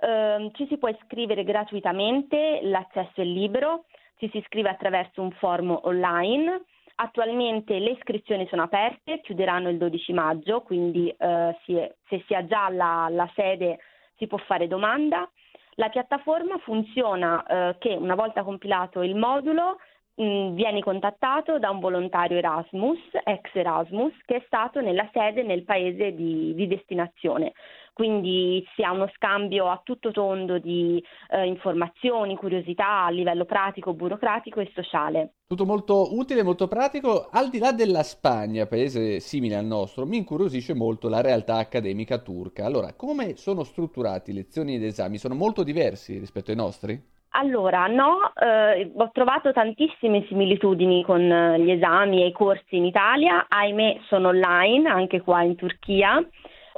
Eh, 0.00 0.50
ci 0.54 0.66
si 0.66 0.78
può 0.78 0.88
iscrivere 0.88 1.44
gratuitamente, 1.44 2.60
l'accesso 2.62 3.20
è 3.20 3.24
libero, 3.24 3.84
ci 4.16 4.30
si 4.30 4.38
iscrive 4.38 4.70
attraverso 4.70 5.20
un 5.20 5.30
forum 5.32 5.78
online 5.82 6.62
Attualmente 7.00 7.78
le 7.78 7.90
iscrizioni 7.90 8.44
sono 8.48 8.62
aperte, 8.62 9.20
chiuderanno 9.20 9.68
il 9.68 9.78
12 9.78 10.12
maggio, 10.12 10.62
quindi 10.62 11.08
eh, 11.08 11.16
è, 11.16 11.94
se 12.08 12.24
si 12.26 12.34
ha 12.34 12.44
già 12.44 12.68
la, 12.70 13.06
la, 13.08 13.30
sede 13.36 13.78
si 14.16 14.26
può 14.26 14.36
fare 14.38 14.66
domanda. 14.66 15.30
La 15.76 15.90
piattaforma 15.90 16.58
funziona 16.58 17.44
eh, 17.46 17.76
che 17.78 17.90
una 17.90 18.16
volta 18.16 18.42
compilato 18.42 19.02
il 19.02 19.14
modulo 19.14 19.78
mh, 20.16 20.54
vieni 20.54 20.82
contattato 20.82 21.60
da 21.60 21.70
un 21.70 21.78
volontario 21.78 22.36
Erasmus, 22.36 22.98
ex 23.22 23.54
Erasmus, 23.54 24.14
che 24.26 24.38
è 24.38 24.42
stato 24.46 24.80
nella 24.80 25.08
sede 25.12 25.44
nel 25.44 25.62
paese 25.62 26.12
di, 26.16 26.52
di 26.54 26.66
destinazione 26.66 27.52
quindi 27.98 28.64
si 28.76 28.82
ha 28.84 28.92
uno 28.92 29.10
scambio 29.16 29.68
a 29.68 29.80
tutto 29.82 30.12
tondo 30.12 30.60
di 30.60 31.02
eh, 31.30 31.46
informazioni, 31.46 32.36
curiosità 32.36 33.06
a 33.06 33.10
livello 33.10 33.44
pratico, 33.44 33.92
burocratico 33.92 34.60
e 34.60 34.70
sociale. 34.72 35.32
Tutto 35.48 35.64
molto 35.64 36.16
utile, 36.16 36.44
molto 36.44 36.68
pratico. 36.68 37.28
Al 37.28 37.50
di 37.50 37.58
là 37.58 37.72
della 37.72 38.04
Spagna, 38.04 38.66
paese 38.66 39.18
simile 39.18 39.56
al 39.56 39.64
nostro, 39.64 40.06
mi 40.06 40.18
incuriosisce 40.18 40.74
molto 40.74 41.08
la 41.08 41.20
realtà 41.20 41.56
accademica 41.56 42.18
turca. 42.18 42.64
Allora, 42.64 42.94
come 42.94 43.34
sono 43.34 43.64
strutturati 43.64 44.32
lezioni 44.32 44.76
ed 44.76 44.84
esami? 44.84 45.18
Sono 45.18 45.34
molto 45.34 45.64
diversi 45.64 46.20
rispetto 46.20 46.52
ai 46.52 46.56
nostri? 46.56 47.02
Allora, 47.30 47.88
no, 47.88 48.32
eh, 48.40 48.92
ho 48.94 49.10
trovato 49.12 49.52
tantissime 49.52 50.24
similitudini 50.28 51.02
con 51.02 51.20
eh, 51.20 51.58
gli 51.58 51.72
esami 51.72 52.22
e 52.22 52.28
i 52.28 52.32
corsi 52.32 52.76
in 52.76 52.84
Italia, 52.84 53.46
ahimè 53.48 54.02
sono 54.06 54.28
online 54.28 54.88
anche 54.88 55.20
qua 55.20 55.42
in 55.42 55.56
Turchia 55.56 56.24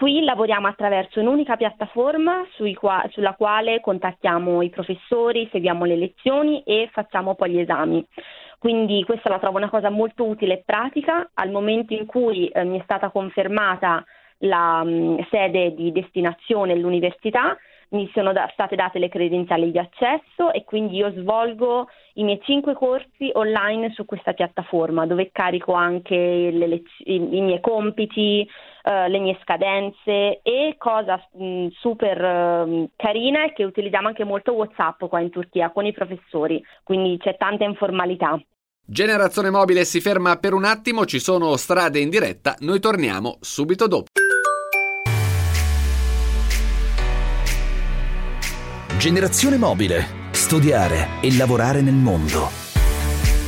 Qui 0.00 0.24
lavoriamo 0.24 0.66
attraverso 0.66 1.20
un'unica 1.20 1.56
piattaforma 1.56 2.46
qua- 2.74 3.04
sulla 3.10 3.34
quale 3.34 3.82
contattiamo 3.82 4.62
i 4.62 4.70
professori, 4.70 5.46
seguiamo 5.52 5.84
le 5.84 5.96
lezioni 5.96 6.62
e 6.62 6.88
facciamo 6.90 7.34
poi 7.34 7.50
gli 7.50 7.58
esami. 7.58 8.02
Quindi 8.58 9.04
questa 9.04 9.28
la 9.28 9.38
trovo 9.38 9.58
una 9.58 9.68
cosa 9.68 9.90
molto 9.90 10.24
utile 10.24 10.54
e 10.54 10.62
pratica. 10.64 11.28
Al 11.34 11.50
momento 11.50 11.92
in 11.92 12.06
cui 12.06 12.48
eh, 12.48 12.64
mi 12.64 12.78
è 12.78 12.82
stata 12.82 13.10
confermata 13.10 14.02
la 14.38 14.82
mh, 14.82 14.90
mm, 14.90 15.18
sede 15.28 15.74
di 15.74 15.92
destinazione 15.92 16.72
all'università, 16.72 17.58
mi 17.90 18.10
sono 18.12 18.32
da- 18.32 18.48
state 18.52 18.76
date 18.76 18.98
le 18.98 19.08
credenziali 19.08 19.70
di 19.70 19.78
accesso 19.78 20.52
e 20.52 20.64
quindi 20.64 20.96
io 20.96 21.12
svolgo 21.12 21.88
i 22.14 22.24
miei 22.24 22.40
cinque 22.42 22.74
corsi 22.74 23.30
online 23.32 23.92
su 23.94 24.04
questa 24.04 24.32
piattaforma 24.32 25.06
dove 25.06 25.30
carico 25.32 25.72
anche 25.72 26.50
lez- 26.52 27.00
i-, 27.04 27.36
i 27.36 27.40
miei 27.40 27.60
compiti, 27.60 28.48
uh, 28.84 29.08
le 29.08 29.18
mie 29.18 29.38
scadenze 29.42 30.40
e 30.42 30.74
cosa 30.78 31.20
mh, 31.32 31.68
super 31.78 32.64
uh, 32.66 32.90
carina 32.96 33.44
è 33.44 33.52
che 33.52 33.64
utilizziamo 33.64 34.08
anche 34.08 34.24
molto 34.24 34.52
WhatsApp 34.52 35.04
qua 35.06 35.20
in 35.20 35.30
Turchia 35.30 35.70
con 35.70 35.86
i 35.86 35.92
professori, 35.92 36.62
quindi 36.82 37.16
c'è 37.18 37.36
tanta 37.36 37.64
informalità. 37.64 38.40
Generazione 38.84 39.50
mobile 39.50 39.84
si 39.84 40.00
ferma 40.00 40.36
per 40.36 40.52
un 40.52 40.64
attimo, 40.64 41.04
ci 41.04 41.20
sono 41.20 41.56
strade 41.56 42.00
in 42.00 42.08
diretta, 42.08 42.56
noi 42.60 42.80
torniamo 42.80 43.36
subito 43.40 43.86
dopo. 43.86 44.08
Generazione 49.00 49.56
mobile. 49.56 50.28
Studiare 50.30 51.22
e 51.22 51.34
lavorare 51.34 51.80
nel 51.80 51.94
mondo. 51.94 52.69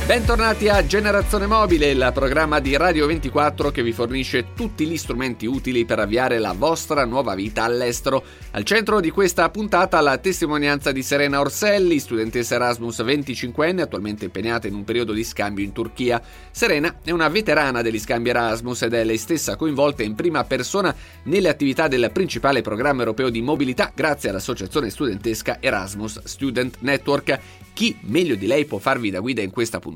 Bentornati 0.05 0.67
a 0.67 0.85
Generazione 0.85 1.47
Mobile, 1.47 1.89
il 1.89 2.11
programma 2.13 2.59
di 2.59 2.75
Radio 2.75 3.07
24 3.07 3.71
che 3.71 3.81
vi 3.81 3.93
fornisce 3.93 4.47
tutti 4.53 4.85
gli 4.85 4.97
strumenti 4.97 5.45
utili 5.45 5.85
per 5.85 5.99
avviare 5.99 6.39
la 6.39 6.51
vostra 6.51 7.05
nuova 7.05 7.35
vita 7.35 7.63
all'estero. 7.63 8.21
Al 8.51 8.65
centro 8.65 8.99
di 8.99 9.11
questa 9.11 9.49
puntata 9.49 10.01
la 10.01 10.17
testimonianza 10.17 10.91
di 10.91 11.01
Serena 11.03 11.39
Orselli, 11.39 11.99
studentessa 11.99 12.55
Erasmus 12.55 12.99
25enne, 12.99 13.79
attualmente 13.79 14.25
impegnata 14.25 14.67
in 14.67 14.73
un 14.73 14.83
periodo 14.83 15.13
di 15.13 15.23
scambio 15.23 15.63
in 15.63 15.71
Turchia. 15.71 16.21
Serena 16.51 16.97
è 17.01 17.11
una 17.11 17.29
veterana 17.29 17.81
degli 17.81 17.97
scambi 17.97 18.27
Erasmus 18.27 18.81
ed 18.81 18.93
è 18.95 19.05
lei 19.05 19.17
stessa 19.17 19.55
coinvolta 19.55 20.03
in 20.03 20.15
prima 20.15 20.43
persona 20.43 20.93
nelle 21.23 21.47
attività 21.47 21.87
del 21.87 22.09
principale 22.11 22.61
programma 22.61 22.99
europeo 22.99 23.29
di 23.29 23.41
mobilità 23.41 23.89
grazie 23.95 24.29
all'associazione 24.29 24.89
studentesca 24.89 25.59
Erasmus 25.61 26.23
Student 26.25 26.79
Network 26.81 27.39
chi 27.73 27.97
meglio 28.01 28.35
di 28.35 28.45
lei 28.45 28.65
può 28.65 28.77
farvi 28.77 29.09
da 29.09 29.19
guida 29.19 29.41
in 29.41 29.49
questa 29.49 29.79
puntata? 29.79 29.92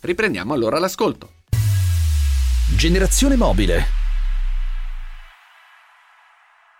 Riprendiamo 0.00 0.52
allora 0.52 0.78
l'ascolto. 0.78 1.30
Generazione 2.76 3.36
mobile. 3.36 3.82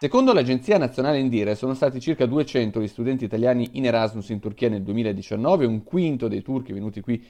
Secondo 0.00 0.32
l'Agenzia 0.32 0.78
Nazionale 0.78 1.18
Indire 1.18 1.56
sono 1.56 1.74
stati 1.74 1.98
circa 1.98 2.24
200 2.24 2.80
gli 2.80 2.86
studenti 2.86 3.24
italiani 3.24 3.70
in 3.72 3.84
Erasmus 3.84 4.28
in 4.28 4.38
Turchia 4.38 4.68
nel 4.68 4.82
2019, 4.82 5.66
un 5.66 5.82
quinto 5.82 6.28
dei 6.28 6.42
turchi 6.42 6.72
venuti 6.72 7.00
qui 7.00 7.20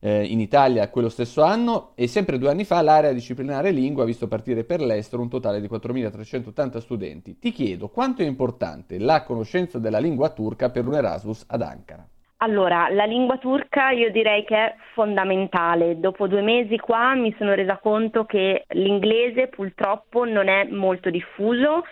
eh, 0.00 0.24
in 0.24 0.40
Italia 0.40 0.88
quello 0.88 1.08
stesso 1.08 1.42
anno 1.42 1.92
e 1.94 2.08
sempre 2.08 2.38
due 2.38 2.50
anni 2.50 2.64
fa 2.64 2.82
l'area 2.82 3.12
disciplinare 3.12 3.70
lingua 3.70 4.02
ha 4.02 4.06
visto 4.06 4.26
partire 4.26 4.64
per 4.64 4.80
l'estero 4.80 5.22
un 5.22 5.28
totale 5.28 5.60
di 5.60 5.68
4.380 5.68 6.78
studenti. 6.78 7.38
Ti 7.38 7.52
chiedo 7.52 7.88
quanto 7.88 8.22
è 8.22 8.26
importante 8.26 8.98
la 8.98 9.22
conoscenza 9.22 9.78
della 9.78 9.98
lingua 9.98 10.30
turca 10.30 10.70
per 10.70 10.86
un 10.86 10.94
Erasmus 10.94 11.44
ad 11.46 11.62
Ankara. 11.62 12.08
Allora, 12.40 12.88
la 12.90 13.04
lingua 13.04 13.38
turca 13.38 13.90
io 13.90 14.10
direi 14.10 14.44
che 14.44 14.56
è 14.56 14.74
fondamentale. 14.92 15.98
Dopo 15.98 16.26
due 16.26 16.42
mesi 16.42 16.76
qua 16.76 17.14
mi 17.14 17.34
sono 17.38 17.54
resa 17.54 17.78
conto 17.78 18.26
che 18.26 18.66
l'inglese 18.70 19.48
purtroppo 19.48 20.24
non 20.24 20.48
è 20.48 20.64
molto 20.64 21.08
diffuso 21.08 21.84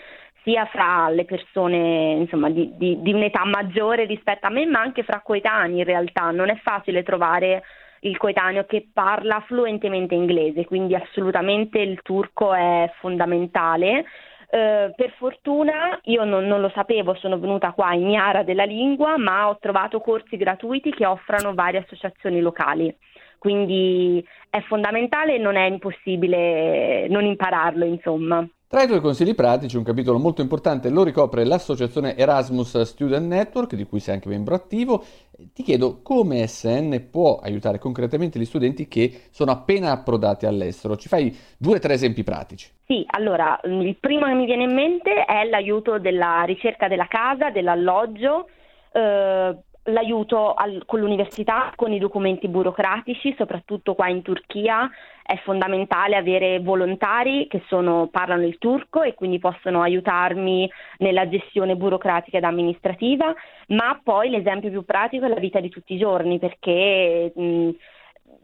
sia 0.43 0.67
fra 0.67 1.09
le 1.09 1.25
persone 1.25 2.13
insomma, 2.19 2.51
di, 2.51 2.75
di, 2.77 3.01
di, 3.01 3.13
un'età 3.15 3.47
maggiore 3.47 4.05
rispetto 4.05 4.47
a 4.47 4.51
me, 4.51 4.67
ma 4.67 4.81
anche 4.81 5.03
fra 5.03 5.23
coetanei 5.23 5.79
in 5.79 5.85
realtà. 5.85 6.31
Non 6.31 6.51
è 6.51 6.57
facile 6.63 7.03
trovare 7.03 7.63
il 8.01 8.19
coetaneo 8.19 8.67
che 8.67 8.89
parla 8.93 9.43
fluentemente 9.47 10.15
inglese, 10.15 10.67
quindi 10.67 10.95
assolutamente 10.95 11.79
il 11.79 12.03
turco 12.03 12.53
è 12.53 12.93
fondamentale. 12.99 14.05
Eh, 14.55 14.93
per 14.95 15.13
fortuna 15.19 15.99
io 16.05 16.23
non, 16.23 16.47
non, 16.47 16.61
lo 16.61 16.71
sapevo, 16.73 17.15
sono 17.15 17.41
venuta 17.41 17.73
qua 17.73 17.93
ignara 17.93 18.45
della 18.45 18.63
lingua, 18.63 19.19
ma 19.19 19.49
ho 19.49 19.59
trovato 19.59 19.99
corsi 19.99 20.37
gratuiti 20.37 20.93
che 20.93 21.05
offrono 21.05 21.55
varie 21.55 21.81
associazioni 21.81 22.41
locali. 22.41 22.97
Quindi 23.45 24.27
è 24.49 24.63
fondamentale 24.63 25.35
e 25.35 25.39
non 25.39 25.57
è 25.57 25.67
impossibile 25.67 27.07
non 27.09 27.27
impararlo, 27.27 27.85
insomma. 27.85 28.49
Tra 28.67 28.83
i 28.83 28.87
tuoi 28.87 29.03
consigli 29.03 29.35
pratici, 29.35 29.77
un 29.77 29.85
capitolo 29.85 30.19
molto 30.19 30.41
importante 30.41 30.89
lo 30.89 31.05
ricopre 31.05 31.45
l'associazione 31.45 32.17
Erasmus 32.17 32.81
Student 32.81 33.27
Network, 33.27 33.75
di 33.75 33.85
cui 33.85 34.01
sei 34.01 34.15
anche 34.15 34.31
membro 34.31 34.55
attivo. 34.55 35.05
Ti 35.53 35.63
chiedo 35.63 36.01
come 36.01 36.47
SN 36.47 37.09
può 37.11 37.39
aiutare 37.39 37.79
concretamente 37.79 38.39
gli 38.39 38.47
studenti 38.47 38.89
che 38.89 39.25
sono 39.31 39.51
appena 39.51 39.91
approdati 39.91 40.47
all'estero. 40.47 40.97
Ci 40.97 41.09
fai 41.09 41.37
due 41.59 41.77
o 41.77 41.79
tre 41.79 41.93
esempi 41.93 42.25
pratici? 42.25 42.71
Sì, 42.87 43.05
allora, 43.09 43.61
il 43.65 43.97
primo 44.01 44.25
che 44.25 44.33
mi 44.33 44.47
viene 44.47 44.63
in 44.63 44.73
mente 44.73 45.27
è 45.27 45.45
l'aiuto 45.45 45.99
della 45.99 46.45
ricerca 46.47 46.89
della 46.89 47.09
casa, 47.09 47.51
dell'alloggio. 47.51 48.49
Eh, 48.91 49.55
l'aiuto 49.85 50.55
al, 50.55 50.83
con 50.87 51.01
l'università, 51.01 51.73
con 51.75 51.93
i 51.93 51.99
documenti 51.99 52.49
burocratici, 52.49 53.35
soprattutto 53.37 53.95
qua 53.95 54.09
in 54.09 54.23
Turchia. 54.23 54.91
È 55.23 55.37
fondamentale 55.43 56.17
avere 56.17 56.61
volontari 56.61 57.47
che 57.49 57.63
sono, 57.69 58.09
parlano 58.11 58.45
il 58.45 58.59
turco 58.59 59.03
e 59.03 59.15
quindi 59.15 59.39
possono 59.39 59.81
aiutarmi 59.83 60.71
nella 60.99 61.29
gestione 61.29 61.77
burocratica 61.77 62.37
ed 62.37 62.45
amministrativa, 62.45 63.35
ma 63.69 63.99
poi 64.03 64.29
l'esempio 64.29 64.71
più 64.71 64.85
pratico 64.85 65.25
è 65.25 65.29
la 65.29 65.41
vita 65.41 65.61
di 65.61 65.71
tutti 65.71 65.95
i 65.95 65.99
giorni 65.99 66.39
perché 66.39 67.33
mh, 67.35 67.71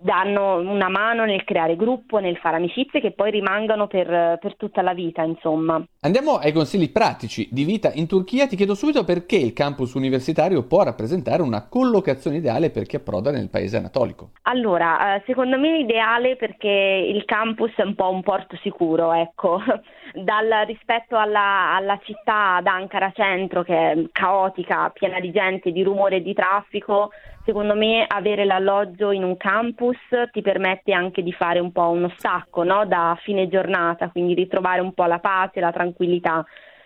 danno 0.01 0.57
una 0.57 0.89
mano 0.89 1.25
nel 1.25 1.45
creare 1.45 1.77
gruppo, 1.77 2.19
nel 2.19 2.37
fare 2.39 2.57
amicizie 2.57 3.01
che 3.01 3.13
poi 3.13 3.31
rimangano 3.31 3.87
per, 3.87 4.39
per, 4.41 4.57
tutta 4.57 4.83
la 4.83 4.95
vita, 4.95 5.23
insomma. 5.23 5.83
Andiamo 6.01 6.37
ai 6.37 6.53
consigli 6.53 6.91
pratici 6.91 7.49
di 7.51 7.65
vita 7.65 7.91
in 7.95 8.07
Turchia. 8.07 8.47
Ti 8.47 8.57
chiedo 8.57 8.75
subito 8.75 9.05
perché 9.05 9.37
il 9.37 9.53
campus 9.53 9.95
universitario 9.95 10.67
può 10.67 10.83
rappresentare 10.83 11.43
una 11.43 11.67
collocazione 11.69 12.39
ideale 12.39 12.71
per 12.71 12.87
chi 12.87 12.97
approda 12.97 13.31
nel 13.31 13.51
paese 13.51 13.77
anatolico. 13.77 14.31
Allora, 14.43 15.17
eh, 15.17 15.23
secondo 15.27 15.59
me 15.59 15.77
è 15.77 15.81
ideale 15.81 16.37
perché 16.37 16.69
il 16.69 17.25
campus 17.25 17.73
è 17.77 17.83
un 17.83 17.95
po' 17.95 18.11
un 18.11 18.23
porto 18.23 18.57
sicuro, 18.63 19.13
ecco. 19.13 19.61
Dal 20.13 20.67
rispetto 20.67 21.17
alla, 21.17 21.77
alla 21.77 21.99
città 22.03 22.59
d'Ankara 22.63 23.13
centro 23.15 23.63
che 23.63 23.93
è 23.93 24.05
caotica, 24.11 24.91
piena 24.91 25.21
di 25.21 25.31
gente, 25.31 25.71
di 25.71 25.85
rumore 25.85 26.17
e 26.17 26.23
di 26.23 26.35
traffico, 26.35 27.11
secondo 27.45 27.75
me 27.75 28.05
avere 28.07 28.45
l'alloggio 28.45 29.11
in 29.11 29.25
un 29.25 29.37
campus 29.37 29.97
ti 30.33 30.43
permette 30.43 30.93
anche 30.93 31.23
di 31.23 31.33
fare 31.33 31.59
un 31.59 31.73
po' 31.73 31.89
uno 31.89 32.13
stacco 32.17 32.63
no? 32.63 32.87
da 32.87 33.19
fine 33.23 33.49
giornata, 33.49 34.11
quindi 34.11 34.35
ritrovare 34.35 34.81
un 34.81 34.93
po' 34.93 35.05
la 35.05 35.19
pace, 35.19 35.61
la 35.61 35.73
tranquillità 35.73 36.45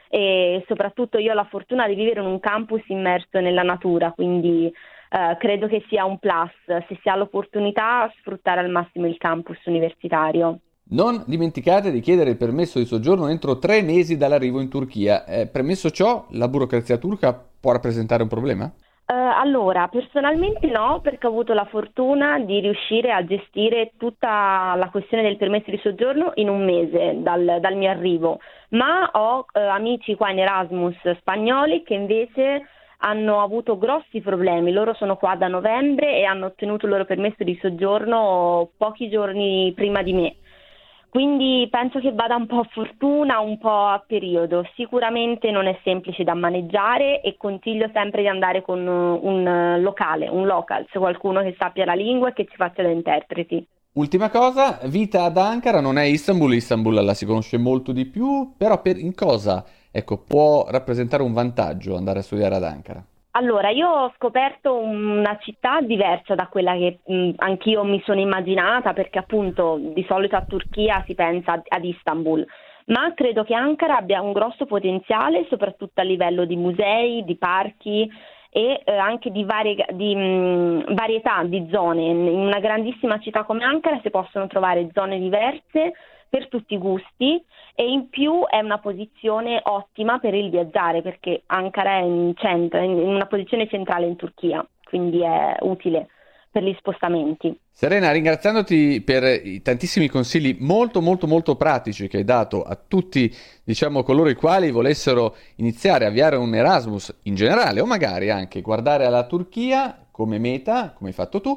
e 0.09 0.65
soprattutto 0.69 1.19
io 1.19 1.33
ho 1.33 1.35
la 1.35 1.49
fortuna 1.51 1.89
di 1.89 1.95
vivere 1.95 2.21
in 2.21 2.27
un 2.27 2.39
campus 2.39 2.83
immerso 2.87 3.41
nella 3.41 3.63
natura, 3.63 4.13
quindi 4.13 4.67
eh, 4.67 5.37
credo 5.39 5.67
che 5.67 5.85
sia 5.89 6.05
un 6.05 6.19
plus 6.19 6.53
se 6.67 6.99
si 7.03 7.09
ha 7.09 7.17
l'opportunità 7.17 8.09
sfruttare 8.21 8.61
al 8.61 8.71
massimo 8.71 9.09
il 9.09 9.17
campus 9.19 9.59
universitario. 9.65 10.61
Non 10.87 11.25
dimenticate 11.27 11.91
di 11.91 12.01
chiedere 12.01 12.31
il 12.31 12.37
permesso 12.37 12.79
di 12.79 12.85
soggiorno 12.85 13.27
entro 13.29 13.59
tre 13.59 13.83
mesi 13.83 14.17
dall'arrivo 14.17 14.61
in 14.61 14.69
Turchia. 14.69 15.25
Eh, 15.25 15.49
premesso 15.49 15.91
ciò, 15.91 16.27
la 16.31 16.47
burocrazia 16.47 16.99
turca 16.99 17.35
può 17.59 17.73
rappresentare 17.73 18.23
un 18.23 18.29
problema? 18.29 18.73
Uh, 19.07 19.13
allora, 19.13 19.87
personalmente 19.89 20.67
no, 20.67 21.01
perché 21.03 21.27
ho 21.27 21.31
avuto 21.31 21.53
la 21.53 21.67
fortuna 21.67 22.39
di 22.39 22.61
riuscire 22.61 23.13
a 23.13 23.23
gestire 23.23 23.93
tutta 23.99 24.75
la 24.77 24.89
questione 24.91 25.23
del 25.23 25.37
permesso 25.37 25.71
di 25.71 25.79
soggiorno 25.83 26.33
in 26.37 26.49
un 26.49 26.65
mese 26.65 27.17
dal, 27.21 27.59
dal 27.61 27.77
mio 27.77 27.91
arrivo, 27.91 28.39
ma 28.71 29.11
ho 29.13 29.41
uh, 29.41 29.45
amici 29.53 30.15
qua 30.15 30.31
in 30.31 30.39
Erasmus 30.39 30.97
spagnoli 31.19 31.83
che 31.83 31.93
invece 31.93 32.67
hanno 33.01 33.43
avuto 33.43 33.77
grossi 33.77 34.23
problemi. 34.23 34.73
Loro 34.73 34.95
sono 34.95 35.17
qua 35.17 35.35
da 35.37 35.49
novembre 35.49 36.17
e 36.17 36.25
hanno 36.25 36.47
ottenuto 36.47 36.87
il 36.87 36.93
loro 36.93 37.05
permesso 37.05 37.45
di 37.45 37.59
soggiorno 37.61 38.71
pochi 38.79 39.11
giorni 39.11 39.71
prima 39.75 40.03
di 40.03 40.15
me. 40.15 40.37
Quindi 41.15 41.69
penso 41.71 42.01
che 42.01 42.11
vada 42.11 42.35
un 42.35 42.47
po' 42.47 42.59
a 42.59 42.69
fortuna, 42.73 43.39
un 43.39 43.57
po' 43.57 43.87
a 43.87 44.03
periodo. 44.05 44.69
Sicuramente 44.75 45.53
non 45.53 45.69
è 45.69 45.79
semplice 45.85 46.25
da 46.25 46.35
maneggiare 46.35 47.21
e 47.21 47.37
consiglio 47.37 47.89
sempre 47.93 48.23
di 48.23 48.27
andare 48.27 48.63
con 48.63 48.85
un 48.85 49.79
locale, 49.81 50.29
un 50.29 50.45
local, 50.45 50.85
se 50.91 50.99
qualcuno 50.99 51.41
che 51.43 51.55
sappia 51.57 51.85
la 51.85 51.95
lingua 51.95 52.31
e 52.31 52.33
che 52.33 52.47
ci 52.51 52.57
faccia 52.57 52.83
da 52.83 52.89
interpreti. 52.89 53.65
Ultima 53.93 54.29
cosa, 54.29 54.81
vita 54.87 55.23
ad 55.23 55.37
Ankara 55.37 55.81
non 55.81 55.99
è 55.99 56.03
Istanbul, 56.03 56.53
Istanbul 56.53 56.95
la 56.95 57.15
si 57.15 57.27
conosce 57.27 57.59
molto 57.59 57.93
di 57.93 58.07
più, 58.07 58.53
però 58.57 58.83
per, 58.83 58.99
in 58.99 59.15
cosa 59.15 59.65
ecco, 59.93 60.19
può 60.19 60.67
rappresentare 60.69 61.23
un 61.23 61.33
vantaggio 61.33 61.97
andare 61.97 62.19
a 62.19 62.23
studiare 62.23 62.57
ad 62.57 62.65
Ankara? 62.65 63.05
Allora, 63.37 63.71
io 63.71 63.89
ho 63.89 64.13
scoperto 64.15 64.77
una 64.77 65.37
città 65.41 65.81
diversa 65.81 66.37
da 66.37 66.47
quella 66.47 66.75
che 66.75 67.01
mh, 67.05 67.31
anch'io 67.39 67.83
mi 67.83 68.01
sono 68.05 68.21
immaginata, 68.21 68.93
perché 68.93 69.19
appunto 69.19 69.77
di 69.81 70.05
solito 70.07 70.37
a 70.37 70.43
Turchia 70.43 71.03
si 71.05 71.15
pensa 71.17 71.61
ad 71.67 71.85
Istanbul, 71.85 72.47
ma 72.87 73.13
credo 73.13 73.43
che 73.43 73.55
Ankara 73.55 73.97
abbia 73.97 74.21
un 74.21 74.31
grosso 74.31 74.67
potenziale, 74.67 75.47
soprattutto 75.49 76.01
a 76.01 76.05
livello 76.05 76.45
di 76.45 76.55
musei, 76.55 77.25
di 77.25 77.37
parchi 77.37 78.09
e 78.51 78.83
eh, 78.85 78.97
anche 78.97 79.33
di, 79.33 79.43
varie, 79.43 79.85
di 79.95 80.15
mh, 80.15 80.95
varietà 80.95 81.43
di 81.43 81.67
zone. 81.73 82.03
In 82.05 82.29
una 82.29 82.61
grandissima 82.61 83.19
città 83.19 83.43
come 83.43 83.65
Ankara 83.65 83.99
si 84.01 84.11
possono 84.11 84.47
trovare 84.47 84.89
zone 84.93 85.19
diverse 85.19 85.93
per 86.35 86.49
tutti 86.49 86.75
i 86.75 86.79
gusti 86.79 87.41
e 87.77 87.89
in 87.89 88.09
più 88.09 88.45
è 88.51 88.59
una 88.59 88.81
posizione 88.81 89.61
ottima 89.63 90.19
per 90.19 90.35
il 90.35 90.51
viaggiare 90.51 91.01
perché 91.01 91.45
Ankara 91.47 91.99
è 91.99 92.03
in, 92.03 92.33
centro, 92.35 92.81
in 92.83 92.99
una 92.99 93.27
posizione 93.27 93.69
centrale 93.69 94.07
in 94.07 94.17
Turchia, 94.17 94.67
quindi 94.83 95.23
è 95.23 95.55
utile 95.61 96.09
per 96.51 96.65
gli 96.65 96.75
spostamenti. 96.77 97.57
Serena, 97.71 98.11
ringraziandoti 98.11 99.01
per 99.03 99.47
i 99.47 99.63
tantissimi 99.63 100.09
consigli 100.09 100.57
molto 100.59 101.01
molto 101.01 101.29
molto 101.29 101.55
pratici 101.55 102.09
che 102.09 102.17
hai 102.17 102.25
dato 102.25 102.65
a 102.65 102.75
tutti, 102.75 103.33
diciamo, 103.63 104.03
coloro 104.03 104.29
i 104.29 104.35
quali 104.35 104.73
volessero 104.73 105.37
iniziare 105.57 106.05
a 106.05 106.09
avviare 106.09 106.35
un 106.35 106.53
Erasmus 106.53 107.17
in 107.25 107.37
generale 107.37 107.81
o 107.81 107.87
magari 107.87 108.31
anche 108.31 108.61
guardare 108.61 109.07
alla 109.07 109.25
Turchia 109.27 110.05
come 110.11 110.39
meta, 110.39 110.93
come 110.97 111.11
hai 111.11 111.15
fatto 111.15 111.41
tu, 111.41 111.57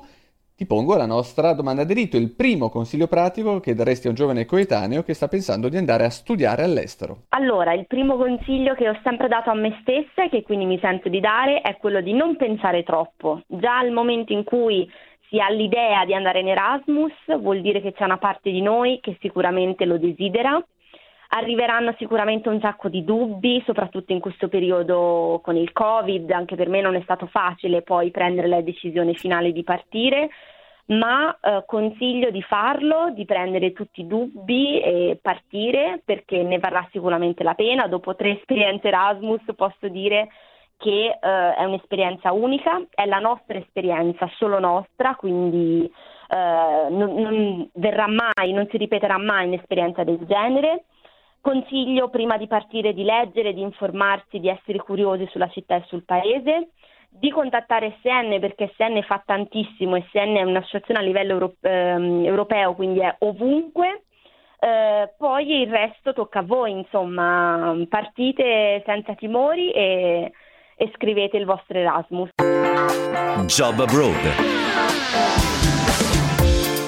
ti 0.58 0.66
pongo 0.66 0.96
la 0.96 1.06
nostra 1.06 1.54
domanda 1.54 1.84
di 1.84 1.94
rito, 1.94 2.18
il 2.18 2.34
primo 2.34 2.72
consiglio 2.72 3.06
pratico 3.06 3.60
che 3.60 3.76
daresti 3.76 4.08
a 4.08 4.10
un 4.10 4.16
giovane 4.16 4.46
coetaneo 4.46 5.04
che 5.04 5.14
sta 5.14 5.28
pensando 5.28 5.70
di 5.70 5.78
andare 5.78 6.04
a 6.04 6.10
studiare 6.10 6.64
all'estero. 6.64 7.26
Allora, 7.30 7.74
il 7.74 7.86
primo 7.86 8.18
consiglio 8.18 8.74
che 8.74 8.90
ho 8.90 9.00
sempre 9.04 9.28
dato 9.28 9.52
a 9.52 9.54
me 9.54 9.78
stessa 9.82 10.24
e 10.24 10.30
che 10.30 10.42
quindi 10.42 10.66
mi 10.66 10.80
sento 10.80 11.10
di 11.10 11.20
dare 11.20 11.62
è 11.62 11.78
quello 11.78 12.02
di 12.02 12.12
non 12.12 12.38
pensare 12.38 12.82
troppo. 12.82 13.44
Già 13.46 13.78
al 13.78 13.92
momento 13.92 14.34
in 14.34 14.44
cui 14.44 14.90
si 15.30 15.38
ha 15.40 15.48
l'idea 15.50 16.06
di 16.06 16.16
andare 16.16 16.40
in 16.40 16.48
Erasmus, 16.48 17.14
vuol 17.40 17.62
dire 17.62 17.80
che 17.80 17.94
c'è 17.94 18.06
una 18.06 18.18
parte 18.18 18.50
di 18.50 18.62
noi 18.62 19.00
che 19.00 19.16
sicuramente 19.22 19.86
lo 19.86 20.00
desidera. 20.00 20.60
Arriveranno 21.30 21.94
sicuramente 21.98 22.50
un 22.50 22.60
sacco 22.62 22.88
di 22.88 23.04
dubbi, 23.04 23.62
soprattutto 23.66 24.14
in 24.14 24.20
questo 24.20 24.48
periodo 24.48 25.42
con 25.44 25.56
il 25.56 25.74
Covid, 25.74 26.30
anche 26.32 26.56
per 26.56 26.70
me 26.70 26.82
non 26.82 26.96
è 26.96 27.02
stato 27.02 27.28
facile 27.28 27.82
poi 27.82 28.12
prendere 28.12 28.48
la 28.48 28.62
decisione 28.62 29.14
finale 29.14 29.52
di 29.52 29.64
partire, 29.64 30.30
ma 30.88 31.38
eh, 31.42 31.64
consiglio 31.66 32.30
di 32.32 32.42
farlo, 32.42 33.12
di 33.12 33.26
prendere 33.26 33.74
tutti 33.74 34.02
i 34.02 34.08
dubbi 34.08 34.80
e 34.80 35.20
partire 35.22 36.02
perché 36.06 36.44
ne 36.44 36.60
varrà 36.60 36.88
sicuramente 36.92 37.44
la 37.44 37.56
pena. 37.56 37.88
Dopo 37.88 38.16
tre 38.16 38.38
esperienze 38.38 38.88
Erasmus 38.88 39.42
posso 39.56 39.90
dire 39.90 40.30
che 40.78 41.18
eh, 41.20 41.56
è 41.56 41.64
un'esperienza 41.66 42.32
unica, 42.32 42.82
è 42.94 43.06
la 43.06 43.20
nostra 43.20 43.58
esperienza, 43.58 44.30
solo 44.38 44.60
nostra, 44.60 45.16
quindi 45.16 45.84
eh, 45.84 46.90
non, 46.90 47.16
non 47.16 47.70
verrà 47.74 48.08
mai, 48.08 48.54
non 48.54 48.68
si 48.70 48.78
ripeterà 48.78 49.18
mai 49.18 49.48
un'esperienza 49.48 50.04
del 50.04 50.20
genere. 50.26 50.86
Consiglio 51.48 52.10
prima 52.10 52.36
di 52.36 52.46
partire 52.46 52.92
di 52.94 53.06
leggere, 53.06 53.54
di 53.54 53.62
informarsi, 53.62 54.42
di 54.42 54.50
essere 54.50 54.80
curiosi 54.80 55.26
sulla 55.32 55.48
città 55.48 55.78
e 55.78 55.84
sul 55.88 56.04
paese, 56.04 56.72
di 57.08 57.32
contattare 57.32 58.00
SN 58.02 58.38
perché 58.42 58.74
SN 58.76 59.02
fa 59.04 59.24
tantissimo 59.26 59.96
SN 60.12 60.36
è 60.36 60.42
un'associazione 60.42 61.00
a 61.00 61.04
livello 61.04 61.32
euro- 61.32 61.56
ehm, 61.62 62.26
europeo, 62.26 62.76
quindi 62.76 63.00
è 63.00 63.16
ovunque. 63.20 64.04
Eh, 64.60 65.14
poi 65.18 65.62
il 65.62 65.70
resto 65.70 66.12
tocca 66.12 66.40
a 66.40 66.44
voi, 66.44 66.72
insomma, 66.72 67.78
partite 67.88 68.84
senza 68.86 69.16
timori 69.16 69.72
e, 69.72 70.34
e 70.76 70.92
scrivete 70.96 71.38
il 71.38 71.46
vostro 71.46 71.78
Erasmus. 71.78 72.32
Job 73.46 73.80
Abroad. 73.80 74.57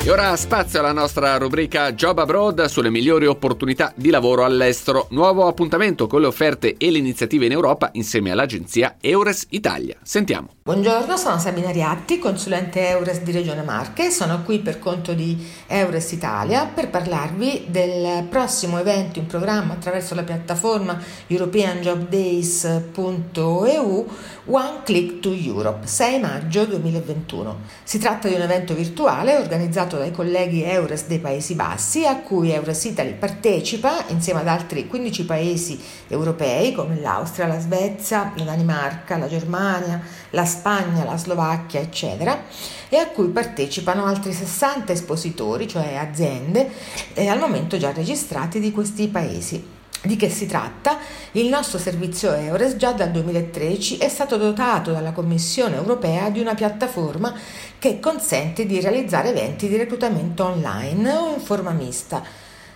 E 0.10 0.12
ora 0.12 0.36
spazio 0.36 0.80
alla 0.80 0.92
nostra 0.92 1.38
rubrica 1.38 1.94
Job 1.94 2.18
Abroad 2.18 2.66
sulle 2.66 2.90
migliori 2.90 3.28
opportunità 3.28 3.94
di 3.96 4.10
lavoro 4.10 4.44
all'estero. 4.44 5.06
Nuovo 5.12 5.46
appuntamento 5.46 6.08
con 6.08 6.22
le 6.22 6.26
offerte 6.26 6.78
e 6.80 6.90
le 6.90 6.98
iniziative 6.98 7.46
in 7.46 7.52
Europa 7.52 7.92
insieme 7.94 8.32
all'agenzia 8.32 8.96
Eures 9.00 9.46
Italia. 9.50 9.98
Sentiamo. 10.02 10.48
Buongiorno, 10.64 11.16
sono 11.16 11.38
Sabina 11.38 11.70
Riatti, 11.70 12.18
consulente 12.18 12.90
Eures 12.90 13.22
di 13.22 13.32
Regione 13.32 13.62
Marche. 13.62 14.10
Sono 14.10 14.42
qui 14.42 14.58
per 14.58 14.80
conto 14.80 15.14
di 15.14 15.48
Eures 15.68 16.12
Italia 16.12 16.66
per 16.66 16.90
parlarvi 16.90 17.66
del 17.68 18.26
prossimo 18.28 18.80
evento 18.80 19.20
in 19.20 19.28
programma 19.28 19.74
attraverso 19.74 20.16
la 20.16 20.24
piattaforma 20.24 21.00
europeanjobdays.eu 21.28 24.08
One 24.46 24.82
Click 24.84 25.20
to 25.20 25.32
Europe, 25.32 25.86
6 25.86 26.20
maggio 26.20 26.66
2021. 26.66 27.58
Si 27.84 28.00
tratta 28.00 28.28
di 28.28 28.34
un 28.34 28.42
evento 28.42 28.74
virtuale 28.74 29.38
organizzato 29.38 29.98
dai 30.00 30.12
colleghi 30.12 30.64
Eures 30.64 31.06
dei 31.06 31.20
Paesi 31.20 31.56
Bassi 31.56 32.06
a 32.06 32.18
cui 32.18 32.52
Eures 32.52 32.84
Italy 32.84 33.14
partecipa 33.14 34.06
insieme 34.08 34.40
ad 34.40 34.48
altri 34.48 34.88
15 34.88 35.26
paesi 35.26 35.80
europei 36.08 36.74
come 36.74 37.00
l'Austria, 37.00 37.48
la 37.48 37.60
Svezia, 37.60 38.34
la 38.36 38.44
Danimarca, 38.44 39.18
la 39.18 39.28
Germania, 39.28 40.02
la 40.32 40.46
Spagna, 40.46 41.04
la 41.04 41.18
Slovacchia, 41.18 41.80
eccetera, 41.80 42.44
e 42.90 42.98
a 42.98 43.08
cui 43.08 43.28
partecipano 43.28 44.06
altri 44.06 44.34
60 44.34 44.92
espositori, 44.92 45.68
cioè 45.68 45.96
aziende, 45.96 46.70
eh, 47.14 47.28
al 47.28 47.40
momento 47.40 47.78
già 47.78 47.92
registrati 47.92 48.60
di 48.60 48.72
questi 48.72 49.08
paesi. 49.08 49.78
Di 50.02 50.16
che 50.16 50.30
si 50.30 50.46
tratta? 50.46 50.98
Il 51.34 51.50
nostro 51.50 51.78
servizio 51.78 52.32
Eures 52.32 52.78
già 52.78 52.94
dal 52.94 53.12
2013 53.12 53.98
è 53.98 54.08
stato 54.08 54.38
dotato 54.38 54.94
dalla 54.94 55.12
Commissione 55.12 55.76
europea 55.76 56.30
di 56.30 56.40
una 56.40 56.54
piattaforma 56.54 57.34
che 57.78 58.00
consente 58.00 58.66
di 58.66 58.80
realizzare 58.80 59.32
eventi 59.32 59.68
di 59.68 59.76
reclutamento 59.76 60.46
online 60.46 61.12
o 61.12 61.34
in 61.34 61.42
forma 61.42 61.72
mista 61.72 62.24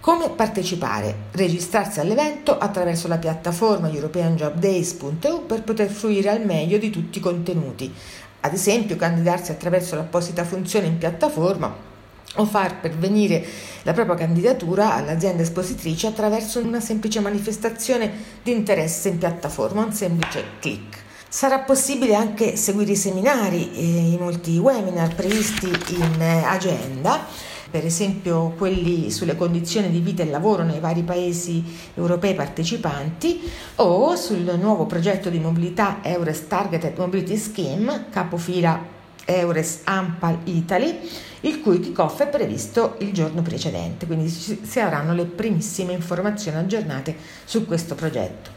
Come 0.02 0.32
partecipare? 0.32 1.28
Registrarsi 1.32 2.02
all'evento 2.02 2.58
attraverso 2.58 3.08
la 3.08 3.18
piattaforma 3.18 3.90
europeanjobdays.eu 3.90 5.46
per 5.46 5.64
poter 5.64 5.88
fruire 5.88 6.32
al 6.32 6.44
meglio 6.44 6.78
di 6.78 6.90
tutti 6.90 7.20
i 7.20 7.22
contenuti 7.22 7.94
ad 8.42 8.54
esempio 8.54 8.98
candidarsi 8.98 9.52
attraverso 9.52 9.96
l'apposita 9.96 10.44
funzione 10.44 10.88
in 10.88 10.98
piattaforma 10.98 11.92
o 12.36 12.46
far 12.46 12.80
pervenire 12.80 13.46
la 13.84 13.94
propria 13.94 14.16
candidatura 14.16 14.96
all'azienda 14.96 15.44
espositrice 15.44 16.08
attraverso 16.08 16.60
una 16.60 16.80
semplice 16.80 17.20
manifestazione 17.20 18.12
di 18.42 18.52
interesse 18.52 19.10
in 19.10 19.18
piattaforma, 19.18 19.84
un 19.84 19.94
semplice 19.94 20.44
clic. 20.60 21.02
Sarà 21.28 21.60
possibile 21.60 22.14
anche 22.14 22.56
seguire 22.56 22.92
i 22.92 22.96
seminari 22.96 23.72
e 23.76 24.12
i 24.12 24.18
molti 24.20 24.58
webinar 24.58 25.16
previsti 25.16 25.66
in 25.66 26.22
eh, 26.22 26.44
agenda, 26.44 27.26
per 27.72 27.84
esempio 27.86 28.54
quelli 28.56 29.10
sulle 29.10 29.36
condizioni 29.36 29.90
di 29.90 29.98
vita 29.98 30.22
e 30.22 30.28
lavoro 30.28 30.62
nei 30.62 30.80
vari 30.80 31.02
paesi 31.02 31.64
europei 31.96 32.36
partecipanti 32.36 33.50
o 33.78 34.16
sul 34.16 34.58
nuovo 34.62 34.86
progetto 34.86 35.32
di 35.32 35.40
mobilità 35.40 36.02
Eures 36.04 36.48
Targeted 36.48 36.96
Mobility 37.00 37.36
Scheme, 37.36 38.06
capofila 38.12 38.80
Eures 39.26 39.82
Ampal 39.86 40.38
Italy, 40.44 41.00
il 41.44 41.62
cui 41.62 41.80
kick-off 41.80 42.22
è 42.22 42.28
previsto 42.28 42.96
il 43.00 43.14
giorno 43.14 43.42
precedente, 43.42 44.06
quindi 44.06 44.28
si 44.30 44.80
avranno 44.80 45.14
le 45.14 45.26
primissime 45.26 45.94
informazioni 45.94 46.58
aggiornate 46.58 47.16
su 47.46 47.66
questo 47.66 47.96
progetto. 47.96 48.52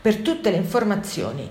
Per 0.00 0.18
tutte 0.18 0.50
le 0.50 0.56
informazioni 0.56 1.48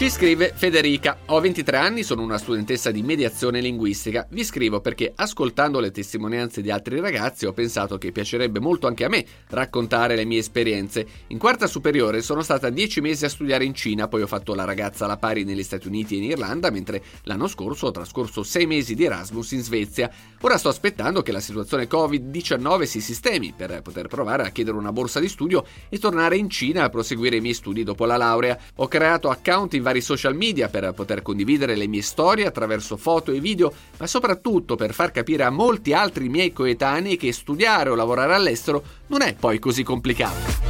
Ci 0.02 0.10
scrive 0.10 0.52
Federica, 0.56 1.20
ho 1.28 1.40
23 1.40 1.78
anni, 1.78 2.02
sono 2.02 2.24
una 2.24 2.40
studentessa 2.40 2.90
di 2.90 3.04
mediazione 3.04 3.62
linguistica. 3.62 4.26
Vi 4.32 4.44
scrivo 4.44 4.82
perché 4.82 5.14
ascoltando 5.16 5.80
le 5.80 5.92
testimonianze 5.92 6.64
di 6.64 6.72
altri 6.72 7.00
ragazzi 7.00 7.46
ho 7.46 7.54
pensato 7.54 8.00
che 8.00 8.12
piacerebbe 8.12 8.60
molto 8.60 8.88
anche 8.88 9.06
a 9.06 9.10
me 9.10 9.24
raccontare 9.50 10.16
le 10.16 10.26
mie 10.26 10.40
esperienze. 10.40 11.06
In 11.28 11.38
quarta 11.38 11.68
superiore 11.68 12.24
sono 12.24 12.42
stata 12.42 12.72
10 12.72 13.00
mesi 13.00 13.26
a 13.26 13.30
studiare 13.30 13.64
in 13.64 13.76
Cina, 13.76 14.08
poi 14.08 14.24
ho 14.24 14.28
fatto 14.28 14.56
la 14.56 14.64
ragazza 14.64 15.06
alla 15.06 15.18
pari 15.18 15.44
negli 15.44 15.62
Stati 15.62 15.86
Uniti 15.86 16.16
e 16.16 16.18
in 16.18 16.32
Irlanda, 16.32 16.72
mentre 16.72 17.04
l'anno 17.26 17.46
scorso 17.46 17.86
ho 17.86 17.92
trascorso 17.92 18.42
6 18.42 18.66
mesi 18.66 18.96
di 18.96 19.04
Erasmus 19.04 19.52
in 19.52 19.62
Svezia. 19.62 20.10
Ora 20.40 20.58
sto 20.58 20.70
aspettando 20.70 21.22
che 21.22 21.32
la 21.32 21.40
situazione 21.40 21.88
Covid-19 21.88 22.82
si 22.86 23.02
sistemi 23.02 23.54
per 23.56 23.84
poter 23.84 24.08
provare 24.08 24.48
a 24.48 24.50
chiedere 24.50 24.78
una 24.78 24.92
borsa 24.92 25.20
di 25.20 25.28
studio 25.28 25.64
e 25.90 26.00
tornare 26.00 26.38
in 26.38 26.50
Cina 26.50 26.86
a 26.86 26.90
proseguire 26.90 27.36
i 27.36 27.42
miei 27.42 27.54
studi 27.54 27.84
dopo 27.84 28.06
la 28.06 28.18
laurea. 28.18 28.58
Ho 28.78 28.88
creato 28.88 29.30
account 29.30 29.76
in 29.76 29.84
vari 29.84 29.90
social 30.00 30.36
media 30.36 30.70
per 30.70 30.94
poter 30.94 31.22
condividere 31.22 31.76
le 31.76 31.88
mie 31.88 32.02
storie 32.02 32.46
attraverso 32.46 32.96
foto 32.96 33.32
e 33.32 33.42
video, 33.42 33.74
ma 33.98 34.08
soprattutto 34.08 34.76
per 34.76 34.94
far 34.94 35.12
capire 35.12 35.44
a 35.44 35.50
molti 35.50 35.92
altri 35.92 36.30
miei 36.30 36.54
coetanei 36.54 37.18
che 37.18 37.34
studiare 37.34 37.90
o 37.90 37.96
lavorare 37.96 38.36
all'estero 38.36 38.82
non 39.08 39.22
è 39.22 39.36
poi 39.38 39.60
così 39.60 39.84
complicato. 39.84 40.62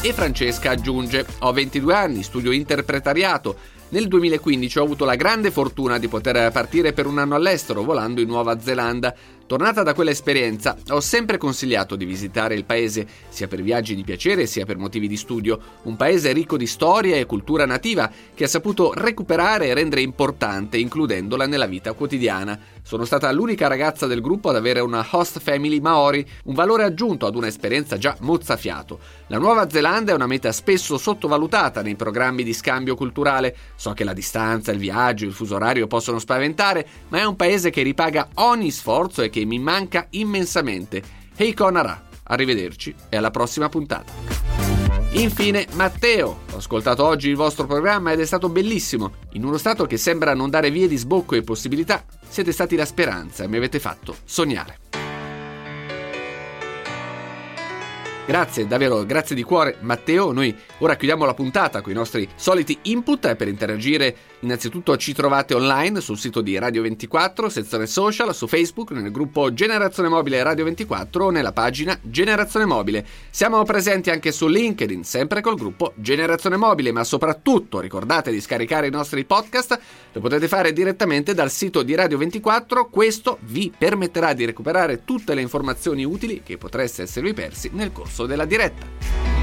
E 0.00 0.12
Francesca 0.12 0.70
aggiunge: 0.70 1.26
Ho 1.40 1.52
22 1.52 1.94
anni, 1.94 2.22
studio 2.22 2.52
interpretariato. 2.52 3.56
Nel 3.88 4.08
2015 4.08 4.78
ho 4.78 4.82
avuto 4.82 5.04
la 5.04 5.14
grande 5.14 5.50
fortuna 5.50 5.98
di 5.98 6.08
poter 6.08 6.50
partire 6.50 6.92
per 6.92 7.06
un 7.06 7.18
anno 7.18 7.36
all'estero 7.36 7.82
volando 7.84 8.20
in 8.20 8.26
Nuova 8.26 8.58
Zelanda. 8.60 9.14
Tornata 9.46 9.82
da 9.82 9.92
quell'esperienza, 9.92 10.74
ho 10.88 11.00
sempre 11.00 11.36
consigliato 11.36 11.96
di 11.96 12.06
visitare 12.06 12.54
il 12.54 12.64
paese, 12.64 13.06
sia 13.28 13.46
per 13.46 13.60
viaggi 13.60 13.94
di 13.94 14.02
piacere 14.02 14.46
sia 14.46 14.64
per 14.64 14.78
motivi 14.78 15.06
di 15.06 15.18
studio, 15.18 15.60
un 15.82 15.96
paese 15.96 16.32
ricco 16.32 16.56
di 16.56 16.66
storia 16.66 17.16
e 17.16 17.26
cultura 17.26 17.66
nativa 17.66 18.10
che 18.34 18.44
ha 18.44 18.48
saputo 18.48 18.94
recuperare 18.94 19.66
e 19.66 19.74
rendere 19.74 20.00
importante, 20.00 20.78
includendola 20.78 21.46
nella 21.46 21.66
vita 21.66 21.92
quotidiana. 21.92 22.58
Sono 22.86 23.06
stata 23.06 23.32
l'unica 23.32 23.66
ragazza 23.66 24.06
del 24.06 24.20
gruppo 24.20 24.50
ad 24.50 24.56
avere 24.56 24.80
una 24.80 25.04
host 25.10 25.40
family 25.40 25.80
maori, 25.80 26.24
un 26.44 26.54
valore 26.54 26.84
aggiunto 26.84 27.24
ad 27.24 27.34
un'esperienza 27.34 27.96
già 27.96 28.14
mozzafiato. 28.20 28.98
La 29.28 29.38
Nuova 29.38 29.70
Zelanda 29.70 30.12
è 30.12 30.14
una 30.14 30.26
meta 30.26 30.52
spesso 30.52 30.98
sottovalutata 30.98 31.80
nei 31.80 31.94
programmi 31.96 32.42
di 32.42 32.52
scambio 32.52 32.94
culturale. 32.94 33.56
So 33.74 33.94
che 33.94 34.04
la 34.04 34.12
distanza, 34.12 34.70
il 34.70 34.78
viaggio, 34.78 35.24
il 35.24 35.32
fuso 35.32 35.54
orario 35.54 35.86
possono 35.86 36.18
spaventare, 36.18 36.86
ma 37.08 37.20
è 37.20 37.24
un 37.24 37.36
paese 37.36 37.70
che 37.70 37.80
ripaga 37.80 38.28
ogni 38.34 38.70
sforzo 38.70 39.22
e 39.22 39.30
che 39.30 39.46
mi 39.46 39.58
manca 39.58 40.06
immensamente. 40.10 41.02
Hei 41.34 41.54
Konara, 41.54 42.08
arrivederci 42.24 42.94
e 43.08 43.16
alla 43.16 43.30
prossima 43.30 43.70
puntata. 43.70 44.53
Infine, 45.14 45.68
Matteo. 45.74 46.40
Ho 46.52 46.56
ascoltato 46.56 47.04
oggi 47.04 47.28
il 47.28 47.36
vostro 47.36 47.66
programma 47.66 48.10
ed 48.10 48.18
è 48.18 48.26
stato 48.26 48.48
bellissimo. 48.48 49.12
In 49.34 49.44
uno 49.44 49.58
stato 49.58 49.86
che 49.86 49.96
sembra 49.96 50.34
non 50.34 50.50
dare 50.50 50.72
vie 50.72 50.88
di 50.88 50.96
sbocco 50.96 51.36
e 51.36 51.42
possibilità, 51.42 52.04
siete 52.28 52.50
stati 52.50 52.74
la 52.74 52.84
speranza 52.84 53.44
e 53.44 53.46
mi 53.46 53.56
avete 53.56 53.78
fatto 53.78 54.16
sognare. 54.24 54.78
Grazie, 58.26 58.66
davvero, 58.66 59.04
grazie 59.04 59.36
di 59.36 59.44
cuore 59.44 59.76
Matteo. 59.80 60.32
Noi 60.32 60.56
ora 60.78 60.96
chiudiamo 60.96 61.24
la 61.24 61.34
puntata 61.34 61.80
con 61.80 61.92
i 61.92 61.94
nostri 61.94 62.28
soliti 62.34 62.76
input 62.82 63.36
per 63.36 63.46
interagire. 63.46 64.16
Innanzitutto 64.44 64.98
ci 64.98 65.14
trovate 65.14 65.54
online 65.54 66.02
sul 66.02 66.18
sito 66.18 66.42
di 66.42 66.58
Radio 66.58 66.82
24, 66.82 67.48
sezione 67.48 67.86
social, 67.86 68.34
su 68.34 68.46
Facebook, 68.46 68.90
nel 68.90 69.10
gruppo 69.10 69.54
Generazione 69.54 70.10
Mobile 70.10 70.42
Radio 70.42 70.64
24 70.64 71.24
o 71.24 71.30
nella 71.30 71.52
pagina 71.52 71.98
Generazione 72.02 72.66
Mobile. 72.66 73.06
Siamo 73.30 73.62
presenti 73.62 74.10
anche 74.10 74.32
su 74.32 74.46
LinkedIn, 74.46 75.02
sempre 75.02 75.40
col 75.40 75.56
gruppo 75.56 75.94
Generazione 75.96 76.58
Mobile, 76.58 76.92
ma 76.92 77.04
soprattutto 77.04 77.80
ricordate 77.80 78.30
di 78.30 78.40
scaricare 78.42 78.88
i 78.88 78.90
nostri 78.90 79.24
podcast, 79.24 79.80
lo 80.12 80.20
potete 80.20 80.46
fare 80.46 80.74
direttamente 80.74 81.32
dal 81.32 81.50
sito 81.50 81.82
di 81.82 81.94
Radio 81.94 82.18
24, 82.18 82.90
questo 82.90 83.38
vi 83.44 83.72
permetterà 83.76 84.34
di 84.34 84.44
recuperare 84.44 85.04
tutte 85.04 85.32
le 85.32 85.40
informazioni 85.40 86.04
utili 86.04 86.42
che 86.44 86.58
potreste 86.58 87.00
esservi 87.00 87.32
persi 87.32 87.70
nel 87.72 87.92
corso 87.92 88.26
della 88.26 88.44
diretta. 88.44 89.34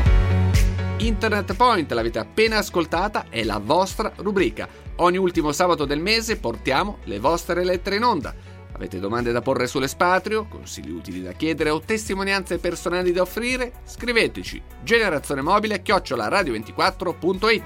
Internet 1.02 1.56
Point, 1.56 1.92
l'avete 1.94 2.20
appena 2.20 2.58
ascoltata, 2.58 3.26
è 3.30 3.44
la 3.44 3.58
vostra 3.58 4.12
rubrica. 4.18 4.70
Ogni 5.02 5.18
ultimo 5.18 5.52
sabato 5.52 5.86
del 5.86 6.00
mese 6.00 6.38
portiamo 6.38 7.00
le 7.06 7.18
vostre 7.18 7.64
lettere 7.64 7.96
in 7.96 8.04
onda. 8.04 8.36
Avete 8.74 9.00
domande 9.00 9.32
da 9.32 9.42
porre 9.42 9.66
sull'espatrio, 9.66 10.46
consigli 10.48 10.92
utili 10.92 11.24
da 11.24 11.32
chiedere 11.32 11.72
o 11.72 11.80
testimonianze 11.80 12.60
personali 12.60 13.12
da 13.12 13.24
offrire? 13.24 13.74
Scriveteci 13.84 14.62
generazionemobile 14.84 15.82
chiocciola 15.82 16.28
radio24.it. 16.28 17.64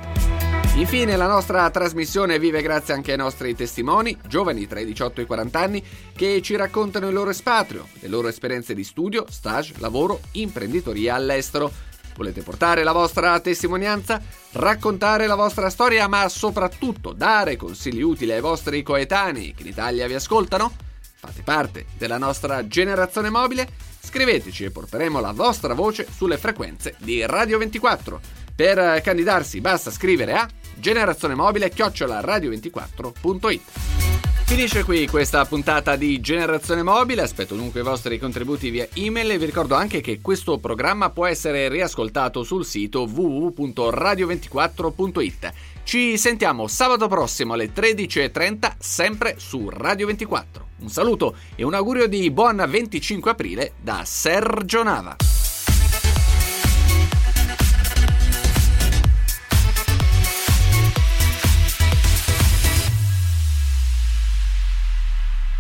Infine 0.77 1.17
la 1.17 1.27
nostra 1.27 1.69
trasmissione 1.69 2.39
vive 2.39 2.61
grazie 2.61 2.93
anche 2.93 3.11
ai 3.11 3.17
nostri 3.17 3.53
testimoni, 3.53 4.17
giovani 4.25 4.65
tra 4.65 4.79
i 4.79 4.85
18 4.85 5.19
e 5.19 5.23
i 5.23 5.27
40 5.27 5.59
anni, 5.59 5.83
che 6.15 6.41
ci 6.41 6.55
raccontano 6.55 7.09
il 7.09 7.13
loro 7.13 7.31
espatrio, 7.31 7.87
le 7.99 8.07
loro 8.07 8.29
esperienze 8.29 8.73
di 8.73 8.85
studio, 8.85 9.25
stage, 9.29 9.73
lavoro, 9.79 10.21
imprenditoria 10.31 11.15
all'estero. 11.15 11.69
Volete 12.15 12.41
portare 12.41 12.83
la 12.83 12.93
vostra 12.93 13.37
testimonianza? 13.41 14.21
Raccontare 14.53 15.27
la 15.27 15.35
vostra 15.35 15.69
storia, 15.69 16.07
ma 16.07 16.29
soprattutto 16.29 17.11
dare 17.11 17.57
consigli 17.57 18.01
utili 18.01 18.31
ai 18.31 18.39
vostri 18.39 18.81
coetanei 18.83 19.53
che 19.53 19.63
in 19.63 19.67
Italia 19.67 20.07
vi 20.07 20.13
ascoltano? 20.13 20.71
Fate 21.15 21.41
parte 21.43 21.87
della 21.97 22.17
nostra 22.17 22.65
generazione 22.67 23.29
mobile? 23.29 23.67
Scriveteci 23.99 24.63
e 24.63 24.71
porteremo 24.71 25.19
la 25.19 25.33
vostra 25.33 25.73
voce 25.73 26.07
sulle 26.09 26.37
frequenze 26.37 26.95
di 26.99 27.25
Radio 27.25 27.57
24. 27.57 28.21
Per 28.55 29.01
candidarsi 29.01 29.59
basta 29.59 29.91
scrivere 29.91 30.35
a 30.35 30.47
generazionemobile 30.75 31.69
chiocciola 31.69 32.21
radio24.it. 32.21 34.34
Finisce 34.47 34.83
qui 34.83 35.07
questa 35.07 35.43
puntata 35.45 35.95
di 35.95 36.21
Generazione 36.21 36.83
Mobile, 36.83 37.23
aspetto 37.23 37.55
dunque 37.55 37.79
i 37.79 37.83
vostri 37.83 38.19
contributi 38.19 38.69
via 38.69 38.87
email 38.93 39.31
e 39.31 39.39
vi 39.39 39.45
ricordo 39.45 39.73
anche 39.73 40.01
che 40.01 40.21
questo 40.21 40.59
programma 40.59 41.09
può 41.09 41.25
essere 41.25 41.67
riascoltato 41.67 42.43
sul 42.43 42.63
sito 42.63 43.09
www.radio24.it. 43.11 45.51
Ci 45.83 46.19
sentiamo 46.19 46.67
sabato 46.67 47.07
prossimo 47.07 47.53
alle 47.53 47.73
13.30 47.73 48.73
sempre 48.77 49.33
su 49.39 49.67
Radio 49.67 50.05
24. 50.05 50.67
Un 50.81 50.89
saluto 50.89 51.35
e 51.55 51.63
un 51.63 51.73
augurio 51.73 52.07
di 52.07 52.29
buon 52.29 52.63
25 52.69 53.31
aprile 53.31 53.71
da 53.81 54.03
Sergio 54.05 54.83
Nava. 54.83 55.15